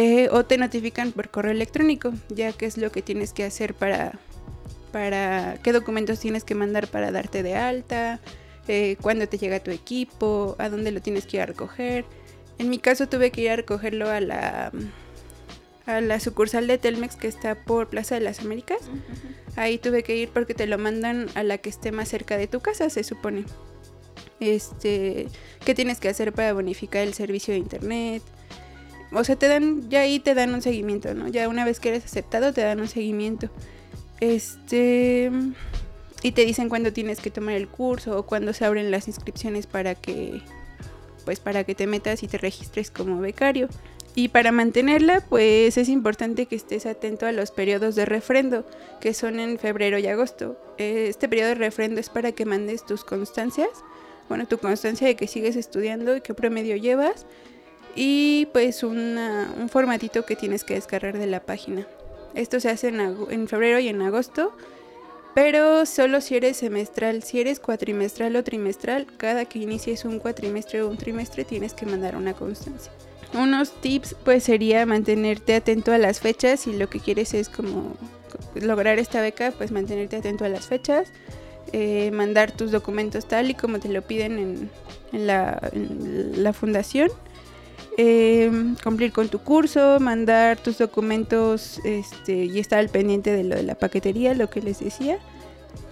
eh, 0.00 0.28
o 0.30 0.44
te 0.44 0.58
notifican 0.58 1.10
por 1.10 1.28
correo 1.28 1.50
electrónico, 1.50 2.12
ya 2.28 2.52
que 2.52 2.66
es 2.66 2.78
lo 2.78 2.92
que 2.92 3.02
tienes 3.02 3.32
que 3.32 3.42
hacer 3.42 3.74
para, 3.74 4.12
para 4.92 5.58
qué 5.64 5.72
documentos 5.72 6.20
tienes 6.20 6.44
que 6.44 6.54
mandar 6.54 6.86
para 6.86 7.10
darte 7.10 7.42
de 7.42 7.56
alta, 7.56 8.20
eh, 8.68 8.96
cuándo 9.02 9.26
te 9.26 9.38
llega 9.38 9.58
tu 9.58 9.72
equipo, 9.72 10.54
a 10.60 10.68
dónde 10.68 10.92
lo 10.92 11.02
tienes 11.02 11.26
que 11.26 11.38
ir 11.38 11.42
a 11.42 11.46
recoger. 11.46 12.04
En 12.58 12.70
mi 12.70 12.78
caso 12.78 13.08
tuve 13.08 13.32
que 13.32 13.40
ir 13.40 13.50
a 13.50 13.56
recogerlo 13.56 14.08
a 14.08 14.20
la 14.20 14.70
a 15.86 16.00
la 16.00 16.20
sucursal 16.20 16.68
de 16.68 16.78
Telmex 16.78 17.16
que 17.16 17.26
está 17.26 17.56
por 17.56 17.88
Plaza 17.88 18.14
de 18.14 18.20
las 18.20 18.38
Américas. 18.38 18.78
Ahí 19.56 19.78
tuve 19.78 20.04
que 20.04 20.14
ir 20.14 20.28
porque 20.28 20.54
te 20.54 20.68
lo 20.68 20.78
mandan 20.78 21.26
a 21.34 21.42
la 21.42 21.58
que 21.58 21.70
esté 21.70 21.90
más 21.90 22.08
cerca 22.08 22.36
de 22.36 22.46
tu 22.46 22.60
casa, 22.60 22.88
se 22.88 23.02
supone. 23.02 23.46
Este, 24.38 25.26
qué 25.64 25.74
tienes 25.74 25.98
que 25.98 26.08
hacer 26.08 26.32
para 26.32 26.52
bonificar 26.52 27.02
el 27.02 27.14
servicio 27.14 27.52
de 27.52 27.58
internet. 27.58 28.22
O 29.12 29.24
sea, 29.24 29.36
te 29.36 29.48
dan 29.48 29.88
ya 29.88 30.00
ahí 30.00 30.18
te 30.20 30.34
dan 30.34 30.54
un 30.54 30.62
seguimiento, 30.62 31.14
¿no? 31.14 31.28
Ya 31.28 31.48
una 31.48 31.64
vez 31.64 31.80
que 31.80 31.88
eres 31.90 32.04
aceptado 32.04 32.52
te 32.52 32.60
dan 32.60 32.80
un 32.80 32.88
seguimiento. 32.88 33.48
Este 34.20 35.30
y 36.22 36.32
te 36.32 36.44
dicen 36.44 36.68
cuándo 36.68 36.92
tienes 36.92 37.20
que 37.20 37.30
tomar 37.30 37.54
el 37.54 37.68
curso 37.68 38.18
o 38.18 38.24
cuándo 38.24 38.52
se 38.52 38.64
abren 38.64 38.90
las 38.90 39.08
inscripciones 39.08 39.66
para 39.66 39.94
que 39.94 40.42
pues 41.24 41.40
para 41.40 41.64
que 41.64 41.74
te 41.74 41.86
metas 41.86 42.22
y 42.22 42.28
te 42.28 42.38
registres 42.38 42.90
como 42.90 43.20
becario. 43.20 43.68
Y 44.14 44.28
para 44.28 44.50
mantenerla, 44.50 45.20
pues 45.28 45.76
es 45.76 45.88
importante 45.88 46.46
que 46.46 46.56
estés 46.56 46.86
atento 46.86 47.26
a 47.26 47.32
los 47.32 47.52
periodos 47.52 47.94
de 47.94 48.04
refrendo, 48.04 48.64
que 49.00 49.14
son 49.14 49.38
en 49.38 49.58
febrero 49.58 49.98
y 49.98 50.06
agosto. 50.08 50.58
Este 50.76 51.28
periodo 51.28 51.50
de 51.50 51.54
refrendo 51.54 52.00
es 52.00 52.08
para 52.08 52.32
que 52.32 52.44
mandes 52.44 52.84
tus 52.84 53.04
constancias, 53.04 53.68
bueno, 54.28 54.46
tu 54.46 54.58
constancia 54.58 55.06
de 55.06 55.14
que 55.14 55.28
sigues 55.28 55.54
estudiando 55.54 56.16
y 56.16 56.20
qué 56.20 56.34
promedio 56.34 56.76
llevas, 56.76 57.26
y 57.94 58.48
pues 58.52 58.82
un 58.82 59.18
formatito 59.70 60.24
que 60.24 60.36
tienes 60.36 60.64
que 60.64 60.74
descargar 60.74 61.18
de 61.18 61.26
la 61.26 61.40
página. 61.40 61.86
Esto 62.34 62.60
se 62.60 62.68
hace 62.68 62.88
en, 62.88 63.00
en 63.00 63.48
febrero 63.48 63.78
y 63.78 63.88
en 63.88 64.02
agosto, 64.02 64.52
pero 65.34 65.86
solo 65.86 66.20
si 66.20 66.36
eres 66.36 66.56
semestral, 66.56 67.22
si 67.22 67.40
eres 67.40 67.60
cuatrimestral 67.60 68.34
o 68.36 68.44
trimestral, 68.44 69.06
cada 69.16 69.44
que 69.44 69.60
inicies 69.60 70.04
un 70.04 70.18
cuatrimestre 70.18 70.82
o 70.82 70.88
un 70.88 70.96
trimestre 70.96 71.44
tienes 71.44 71.74
que 71.74 71.86
mandar 71.86 72.16
una 72.16 72.34
constancia. 72.34 72.92
Unos 73.34 73.72
tips 73.80 74.16
pues 74.24 74.44
sería 74.44 74.86
mantenerte 74.86 75.54
atento 75.54 75.92
a 75.92 75.98
las 75.98 76.20
fechas 76.20 76.60
si 76.60 76.72
lo 76.72 76.88
que 76.88 76.98
quieres 76.98 77.34
es 77.34 77.48
como 77.48 77.94
lograr 78.54 78.98
esta 78.98 79.20
beca 79.20 79.52
pues 79.52 79.70
mantenerte 79.70 80.16
atento 80.16 80.44
a 80.44 80.48
las 80.48 80.66
fechas, 80.66 81.08
eh, 81.72 82.10
mandar 82.12 82.52
tus 82.52 82.70
documentos 82.70 83.26
tal 83.26 83.50
y 83.50 83.54
como 83.54 83.78
te 83.78 83.88
lo 83.88 84.02
piden 84.02 84.70
en, 85.12 85.26
la, 85.26 86.52
fundación, 86.52 87.10
eh, 87.98 88.50
cumplir 88.82 89.12
con 89.12 89.28
tu 89.28 89.40
curso, 89.40 90.00
mandar 90.00 90.56
tus 90.58 90.78
documentos 90.78 91.80
este, 91.84 92.46
y 92.46 92.58
estar 92.58 92.78
al 92.78 92.88
pendiente 92.88 93.30
de 93.30 93.44
lo 93.44 93.56
de 93.56 93.64
la 93.64 93.74
paquetería, 93.74 94.32
lo 94.32 94.48
que 94.48 94.62
les 94.62 94.80
decía. 94.80 95.18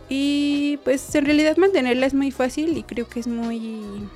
Y 0.09 0.79
pues 0.85 1.15
en 1.15 1.27
realidad 1.27 1.59
mantenerla 1.59 2.07
es 2.07 2.15
muy 2.15 2.31
fácil 2.31 2.79
y 2.79 2.85
creo 2.85 3.09
que 3.09 3.21
es 3.21 3.27
muy 3.27 4.09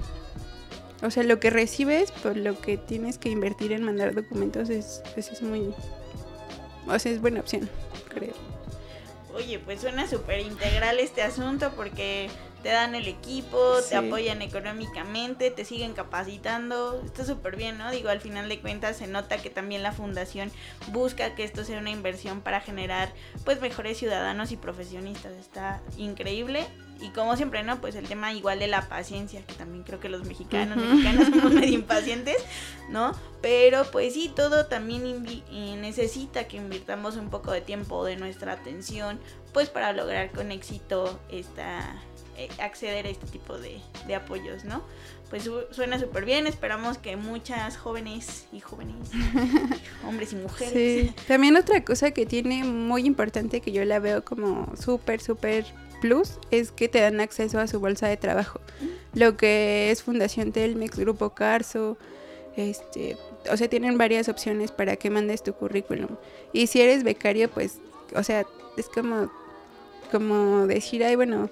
o 1.03 1.11
sea, 1.11 1.23
lo 1.23 1.41
que 1.41 1.51
recibes 1.51 2.13
por 2.13 2.37
lo 2.37 2.61
que 2.61 2.77
tienes 2.77 3.17
que 3.17 3.31
invertir 3.31 3.73
en 3.73 3.83
mandar 3.83 4.15
documentos 4.15 4.69
es, 4.69 5.03
pues 5.15 5.31
es 5.31 5.41
muy... 5.41 5.75
O 6.87 6.99
sea, 6.99 7.13
es 7.13 7.21
buena 7.21 7.41
opción, 7.41 7.71
creo. 8.09 8.35
Oye, 9.35 9.59
pues 9.61 9.81
suena 9.81 10.07
súper 10.09 10.41
integral 10.41 10.99
este 10.99 11.23
asunto 11.23 11.73
porque 11.75 12.29
te 12.63 12.71
dan 12.71 12.95
el 12.95 13.09
equipo, 13.09 13.77
te 13.89 13.97
apoyan 13.97 14.43
económicamente, 14.43 15.51
te 15.51 15.65
siguen 15.65 15.93
capacitando, 15.93 17.01
está 17.05 17.25
súper 17.25 17.57
bien, 17.57 17.79
¿no? 17.79 17.91
Digo, 17.91 18.09
al 18.09 18.21
final 18.21 18.49
de 18.49 18.61
cuentas 18.61 18.97
se 18.97 19.07
nota 19.07 19.39
que 19.39 19.51
también 19.51 19.83
la 19.83 19.93
fundación 19.93 20.51
busca 20.89 21.35
que 21.35 21.45
esto 21.45 21.65
sea 21.65 21.79
una 21.79 21.91
inversión 21.91 22.41
para 22.41 22.61
generar 22.61 23.13
pues 23.45 23.61
mejores 23.61 23.99
ciudadanos 23.99 24.53
y 24.53 24.57
profesionistas, 24.57 25.33
está 25.33 25.81
increíble 25.97 26.67
y 27.01 27.09
como 27.11 27.37
siempre, 27.37 27.63
¿no? 27.63 27.81
Pues 27.81 27.95
el 27.95 28.07
tema 28.07 28.33
igual 28.33 28.59
de 28.59 28.67
la 28.67 28.89
paciencia, 28.89 29.43
que 29.47 29.55
también 29.55 29.85
creo 29.85 30.01
que 30.01 30.09
los 30.09 30.25
mexicanos, 30.27 30.77
mexicanos 30.77 31.29
somos 31.29 31.53
medio 31.53 31.75
impacientes, 31.75 32.37
¿no? 32.91 33.13
Pero 33.41 33.85
pues 33.91 34.15
sí, 34.15 34.31
todo 34.35 34.67
también 34.67 35.25
necesita 35.81 36.47
que 36.47 36.59
invirtamos 36.59 37.17
un 37.17 37.31
poco 37.31 37.53
de 37.53 37.63
tiempo, 37.63 38.05
de 38.05 38.17
nuestra 38.17 38.53
atención, 38.53 39.19
pues 39.53 39.71
para 39.71 39.93
lograr 39.93 40.31
con 40.31 40.53
éxito 40.53 41.19
esta 41.31 41.81
eh, 41.81 42.10
acceder 42.59 43.07
a 43.07 43.11
este 43.11 43.27
tipo 43.27 43.59
de, 43.59 43.81
de 44.07 44.15
apoyos, 44.15 44.65
¿no? 44.65 44.83
Pues 45.29 45.49
suena 45.71 45.99
súper 46.01 46.25
bien, 46.25 46.47
esperamos 46.49 46.99
que 46.99 47.17
muchas 47.17 47.77
jóvenes 47.77 48.47
y 48.53 48.59
jóvenes, 48.61 48.97
hombres 50.07 50.33
y 50.33 50.37
mujeres. 50.37 50.73
Sí. 50.73 51.15
También 51.29 51.57
otra 51.57 51.85
cosa 51.85 52.11
que 52.11 52.27
tiene 52.27 52.65
muy 52.65 53.05
importante 53.05 53.61
que 53.61 53.71
yo 53.71 53.85
la 53.85 54.01
veo 54.01 54.25
como 54.25 54.75
súper, 54.77 55.21
súper 55.21 55.67
plus 56.01 56.39
es 56.51 56.73
que 56.73 56.89
te 56.89 57.01
dan 57.01 57.21
acceso 57.21 57.61
a 57.61 57.69
su 57.69 57.79
bolsa 57.79 58.09
de 58.09 58.17
trabajo. 58.17 58.61
Lo 59.15 59.37
que 59.37 59.91
es 59.91 60.03
Fundación 60.03 60.51
Telmex, 60.51 60.99
Grupo 60.99 61.31
Carso, 61.31 61.97
este, 62.57 63.17
o 63.51 63.57
sea, 63.57 63.69
tienen 63.69 63.99
varias 63.99 64.29
opciones 64.29 64.73
para 64.73 64.97
que 64.97 65.11
mandes 65.11 65.43
tu 65.43 65.53
currículum. 65.53 66.17
Y 66.53 66.67
si 66.67 66.81
eres 66.81 67.05
becario, 67.05 67.49
pues, 67.49 67.79
o 68.15 68.23
sea, 68.23 68.45
es 68.77 68.89
como, 68.89 69.31
como 70.11 70.67
decir, 70.67 71.05
ay, 71.05 71.15
bueno, 71.15 71.51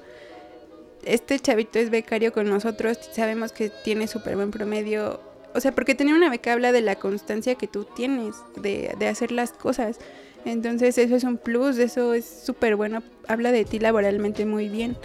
este 1.09 1.39
chavito 1.39 1.79
es 1.79 1.91
becario 1.91 2.33
con 2.33 2.49
nosotros, 2.49 2.99
sabemos 3.13 3.53
que 3.53 3.71
tiene 3.71 4.07
súper 4.07 4.37
buen 4.37 4.51
promedio. 4.51 5.21
O 5.55 5.61
sea, 5.61 5.73
porque 5.73 5.95
tener 5.95 6.15
una 6.15 6.31
beca 6.31 6.53
habla 6.53 6.73
de 6.73 6.83
la 6.83 6.97
constancia 6.97 7.55
que 7.55 7.67
tú 7.67 7.85
tienes 7.85 8.35
de, 8.57 8.95
de 8.99 9.09
hacer 9.09 9.33
las 9.33 9.53
cosas. 9.53 9.99
Entonces 10.45 10.99
eso 10.99 11.17
es 11.17 11.25
un 11.25 11.39
plus, 11.39 11.79
eso 11.79 12.15
es 12.15 12.25
súper 12.25 12.77
bueno, 12.77 13.03
habla 13.27 13.51
de 13.51 13.65
ti 13.65 13.79
laboralmente 13.79 14.45
muy 14.47 14.69
bien. 14.69 14.97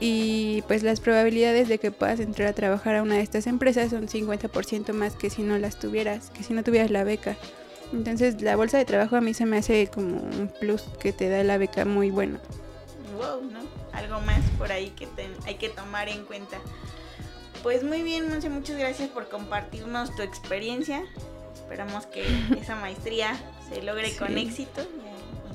Y 0.00 0.62
pues 0.68 0.82
las 0.82 1.00
probabilidades 1.00 1.68
de 1.68 1.78
que 1.78 1.90
puedas 1.90 2.20
entrar 2.20 2.48
a 2.48 2.52
trabajar 2.52 2.94
a 2.94 3.02
una 3.02 3.16
de 3.16 3.22
estas 3.22 3.46
empresas 3.46 3.90
son 3.90 4.06
50% 4.06 4.92
más 4.92 5.16
que 5.16 5.30
si 5.30 5.42
no 5.42 5.58
las 5.58 5.78
tuvieras, 5.78 6.30
que 6.30 6.44
si 6.44 6.52
no 6.52 6.62
tuvieras 6.62 6.90
la 6.90 7.02
beca. 7.02 7.36
Entonces 7.92 8.40
la 8.42 8.54
bolsa 8.54 8.78
de 8.78 8.84
trabajo 8.84 9.16
a 9.16 9.20
mí 9.20 9.34
se 9.34 9.46
me 9.46 9.56
hace 9.56 9.88
como 9.88 10.18
un 10.18 10.52
plus 10.60 10.82
que 11.00 11.12
te 11.12 11.28
da 11.28 11.42
la 11.42 11.58
beca 11.58 11.84
muy 11.84 12.10
bueno. 12.10 12.38
Wow, 13.18 13.42
¿no? 13.42 13.60
Algo 13.92 14.20
más 14.20 14.40
por 14.56 14.70
ahí 14.70 14.90
que 14.90 15.08
hay 15.44 15.56
que 15.56 15.68
tomar 15.68 16.08
en 16.08 16.24
cuenta. 16.24 16.58
Pues 17.62 17.82
muy 17.82 18.02
bien, 18.02 18.28
Monse, 18.30 18.48
muchas 18.48 18.78
gracias 18.78 19.08
por 19.10 19.28
compartirnos 19.28 20.14
tu 20.14 20.22
experiencia. 20.22 21.04
Esperamos 21.54 22.06
que 22.06 22.24
esa 22.60 22.76
maestría 22.76 23.36
se 23.68 23.82
logre 23.82 24.16
con 24.16 24.38
éxito. 24.38 24.86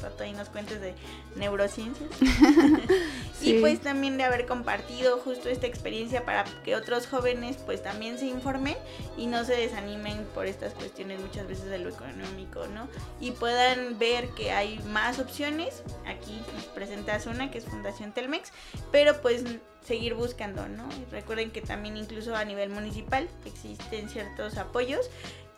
Rato 0.04 0.24
ahí 0.24 0.34
nos 0.34 0.50
cuentes 0.50 0.80
de 0.82 0.94
neurociencias. 1.36 2.10
Y 3.44 3.60
pues 3.60 3.82
también 3.82 4.18
de 4.18 4.24
haber 4.24 4.46
compartido 4.46 5.18
justo 5.18 5.50
esta 5.50 5.68
experiencia 5.68 6.24
para 6.24 6.46
que 6.63 6.76
otros 6.76 7.08
jóvenes 7.08 7.58
pues 7.66 7.84
también 7.84 8.18
se 8.18 8.26
informen 8.26 8.78
y 9.18 9.28
no 9.28 9.44
se 9.44 9.54
desanimen 9.54 10.26
por 10.34 10.46
estas 10.46 10.74
cuestiones 10.74 11.20
muchas 11.20 11.48
veces 11.48 11.66
de 11.66 11.80
lo 11.80 11.89
económico, 11.89 12.66
¿no? 12.68 12.88
Y 13.20 13.32
puedan 13.32 14.00
ver 14.00 14.30
que 14.30 14.52
hay 14.52 14.80
más 14.88 15.20
opciones. 15.20 15.84
Aquí 16.06 16.42
nos 16.56 16.66
presentas 16.66 17.26
una 17.26 17.52
que 17.52 17.58
es 17.58 17.66
Fundación 17.66 18.13
Telmex, 18.13 18.54
pero 18.92 19.22
pues 19.22 19.44
seguir 19.86 20.13
buscando, 20.13 20.70
¿no? 20.70 20.88
recuerden 21.12 21.52
que 21.52 21.62
también 21.62 21.98
incluso 21.98 22.38
a 22.38 22.46
nivel 22.46 22.70
municipal 22.70 23.28
existen 23.46 24.08
ciertos 24.08 24.58
apoyos 24.58 25.10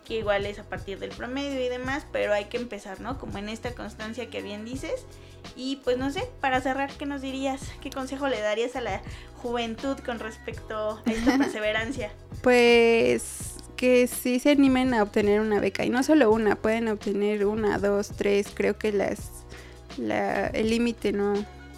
que 0.06 0.20
igual 0.20 0.46
es 0.46 0.60
a 0.60 0.64
partir 0.64 1.00
del 1.00 1.10
promedio 1.10 1.60
y 1.64 1.68
demás, 1.70 2.06
pero 2.12 2.34
hay 2.34 2.46
que 2.46 2.58
empezar, 2.58 3.02
¿no? 3.02 3.18
Como 3.18 3.38
en 3.38 3.50
esta 3.50 3.72
constancia 3.72 4.30
que 4.30 4.42
bien 4.42 4.64
dices. 4.64 5.06
Y 5.56 5.78
pues 5.78 5.98
no 5.98 6.12
sé, 6.12 6.28
para 6.42 6.62
cerrar, 6.62 6.92
¿qué 6.98 7.06
nos 7.06 7.22
dirías? 7.22 7.62
¿Qué 7.82 7.90
consejo 7.90 8.28
le 8.28 8.40
darías 8.40 8.76
a 8.76 8.82
la 8.82 9.02
juventud 9.42 9.98
con 10.00 10.20
respecto 10.20 11.02
a 11.06 11.12
esta 11.12 11.38
perseverancia? 11.40 12.12
Pues 12.42 13.56
que 13.76 14.08
sí 14.08 14.40
se 14.40 14.52
animen 14.52 14.94
a 14.94 15.04
obtener 15.04 15.42
una 15.42 15.60
beca 15.60 15.84
y 15.84 15.90
no 15.90 16.02
solo 16.04 16.32
una, 16.32 16.56
pueden 16.56 16.88
obtener 16.88 17.46
una, 17.46 17.78
dos, 17.78 18.12
tres, 18.16 18.48
creo 18.54 18.78
que 18.78 18.92
las 18.92 19.32
la, 19.98 20.48
el 20.48 20.70
límite 20.70 21.12
no, 21.12 21.34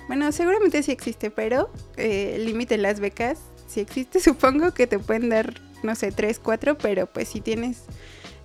bueno 0.08 0.32
seguramente 0.32 0.84
sí 0.84 0.92
existe, 0.92 1.32
pero 1.32 1.72
eh, 1.98 2.34
el 2.36 2.46
límite 2.46 2.76
en 2.76 2.84
las 2.84 3.00
becas 3.00 3.40
si 3.68 3.80
existe 3.80 4.20
supongo 4.22 4.74
que 4.74 4.88
te 4.88 5.00
pueden 5.00 5.30
dar 5.30 5.62
no 5.84 5.96
sé 5.96 6.12
tres, 6.12 6.40
cuatro, 6.40 6.78
pero 6.78 7.08
pues 7.08 7.30
si 7.30 7.42
tienes 7.42 7.84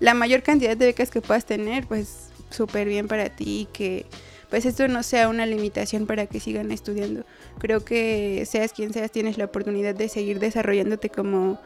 la 0.02 0.14
mayor 0.14 0.42
cantidad 0.42 0.76
de 0.76 0.86
becas 0.86 1.12
que 1.12 1.20
puedas 1.20 1.46
tener, 1.46 1.86
pues 1.86 2.30
súper 2.50 2.88
bien 2.88 3.06
para 3.06 3.28
ti 3.28 3.60
y 3.60 3.64
que 3.66 4.04
pues 4.50 4.66
esto 4.66 4.88
no 4.88 5.04
sea 5.04 5.28
una 5.28 5.46
limitación 5.46 6.06
para 6.06 6.26
que 6.26 6.40
sigan 6.40 6.72
estudiando. 6.72 7.24
Creo 7.58 7.84
que 7.84 8.44
seas 8.44 8.72
quien 8.72 8.92
seas, 8.92 9.12
tienes 9.12 9.38
la 9.38 9.44
oportunidad 9.44 9.94
de 9.94 10.08
seguir 10.08 10.40
desarrollándote 10.40 11.08
como, 11.08 11.60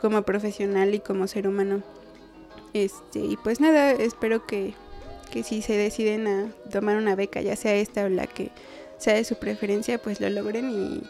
como 0.00 0.22
profesional 0.22 0.94
y 0.94 1.00
como 1.00 1.26
ser 1.26 1.46
humano. 1.46 1.82
Este, 2.72 3.18
y 3.18 3.36
pues 3.36 3.60
nada, 3.60 3.92
espero 3.92 4.46
que, 4.46 4.72
que 5.30 5.42
si 5.42 5.60
se 5.60 5.74
deciden 5.74 6.26
a 6.26 6.48
tomar 6.72 6.96
una 6.96 7.14
beca, 7.14 7.42
ya 7.42 7.54
sea 7.54 7.74
esta 7.74 8.06
o 8.06 8.08
la 8.08 8.26
que 8.26 8.50
sea 8.96 9.12
de 9.12 9.24
su 9.24 9.38
preferencia, 9.38 9.98
pues 9.98 10.20
lo 10.20 10.30
logren 10.30 10.70
y, 10.70 11.02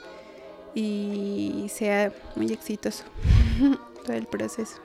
y 0.75 1.69
sea 1.69 2.13
muy 2.35 2.53
exitoso 2.53 3.05
todo 4.05 4.17
el 4.17 4.27
proceso. 4.27 4.83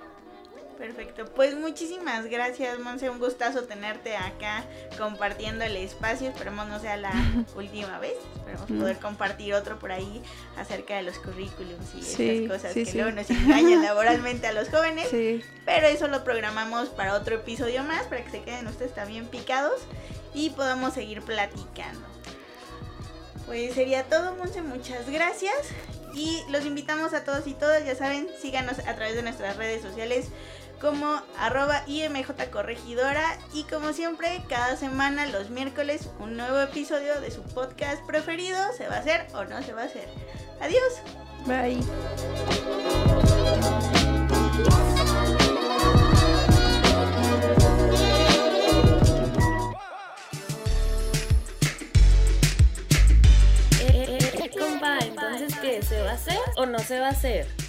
Perfecto, 0.79 1.25
pues 1.35 1.55
muchísimas 1.55 2.27
gracias, 2.27 2.79
Monse. 2.79 3.09
Un 3.09 3.19
gustazo 3.19 3.63
tenerte 3.63 4.15
acá 4.15 4.63
compartiendo 4.97 5.65
el 5.65 5.75
espacio. 5.75 6.29
Esperemos 6.29 6.69
no 6.69 6.79
sea 6.79 6.95
la 6.95 7.11
última 7.55 7.99
vez. 7.99 8.13
Esperemos 8.37 8.65
poder 8.71 8.97
compartir 8.97 9.53
otro 9.55 9.77
por 9.77 9.91
ahí 9.91 10.21
acerca 10.55 10.95
de 10.95 11.03
los 11.03 11.19
currículums 11.19 11.93
y 11.95 11.99
esas 11.99 12.49
cosas 12.49 12.73
que 12.73 12.93
luego 12.93 13.11
nos 13.11 13.29
engañan 13.29 13.81
laboralmente 13.83 14.47
a 14.47 14.53
los 14.53 14.69
jóvenes. 14.69 15.09
Pero 15.09 15.87
eso 15.87 16.07
lo 16.07 16.23
programamos 16.23 16.87
para 16.87 17.13
otro 17.13 17.35
episodio 17.35 17.83
más, 17.83 18.07
para 18.07 18.23
que 18.23 18.31
se 18.31 18.41
queden 18.41 18.65
ustedes 18.65 18.95
también 18.95 19.25
picados 19.25 19.81
y 20.33 20.51
podamos 20.51 20.93
seguir 20.93 21.21
platicando. 21.21 22.07
Pues 23.45 23.73
sería 23.73 24.03
todo, 24.03 24.33
Monse. 24.37 24.61
Muchas 24.61 25.09
gracias. 25.09 25.55
Y 26.13 26.41
los 26.49 26.65
invitamos 26.65 27.13
a 27.13 27.23
todos 27.23 27.45
y 27.47 27.53
todas, 27.53 27.85
ya 27.85 27.95
saben, 27.95 28.27
síganos 28.41 28.79
a 28.79 28.95
través 28.95 29.15
de 29.15 29.23
nuestras 29.23 29.57
redes 29.57 29.81
sociales 29.81 30.29
como 30.79 31.21
arroba 31.37 31.83
IMJ 31.87 32.49
Corregidora 32.51 33.37
y 33.53 33.63
como 33.63 33.93
siempre 33.93 34.41
cada 34.47 34.75
semana 34.75 35.25
los 35.27 35.49
miércoles 35.49 36.09
un 36.19 36.37
nuevo 36.37 36.59
episodio 36.59 37.19
de 37.21 37.31
su 37.31 37.43
podcast 37.43 38.05
preferido 38.05 38.57
se 38.77 38.87
va 38.87 38.95
a 38.95 38.99
hacer 38.99 39.27
o 39.33 39.43
no 39.45 39.61
se 39.61 39.73
va 39.73 39.83
a 39.83 39.85
hacer. 39.85 40.07
Adiós. 40.61 41.01
Bye. 41.45 41.79
Eh, 53.79 54.17
eh, 54.19 54.31
eh, 54.33 54.51
compa, 54.57 54.99
entonces 54.99 55.55
¿qué? 55.61 55.81
¿Se 55.81 56.01
va 56.01 56.11
a 56.11 56.13
hacer 56.13 56.37
o 56.57 56.65
no 56.65 56.79
se 56.79 56.99
va 56.99 57.07
a 57.07 57.11
hacer? 57.11 57.68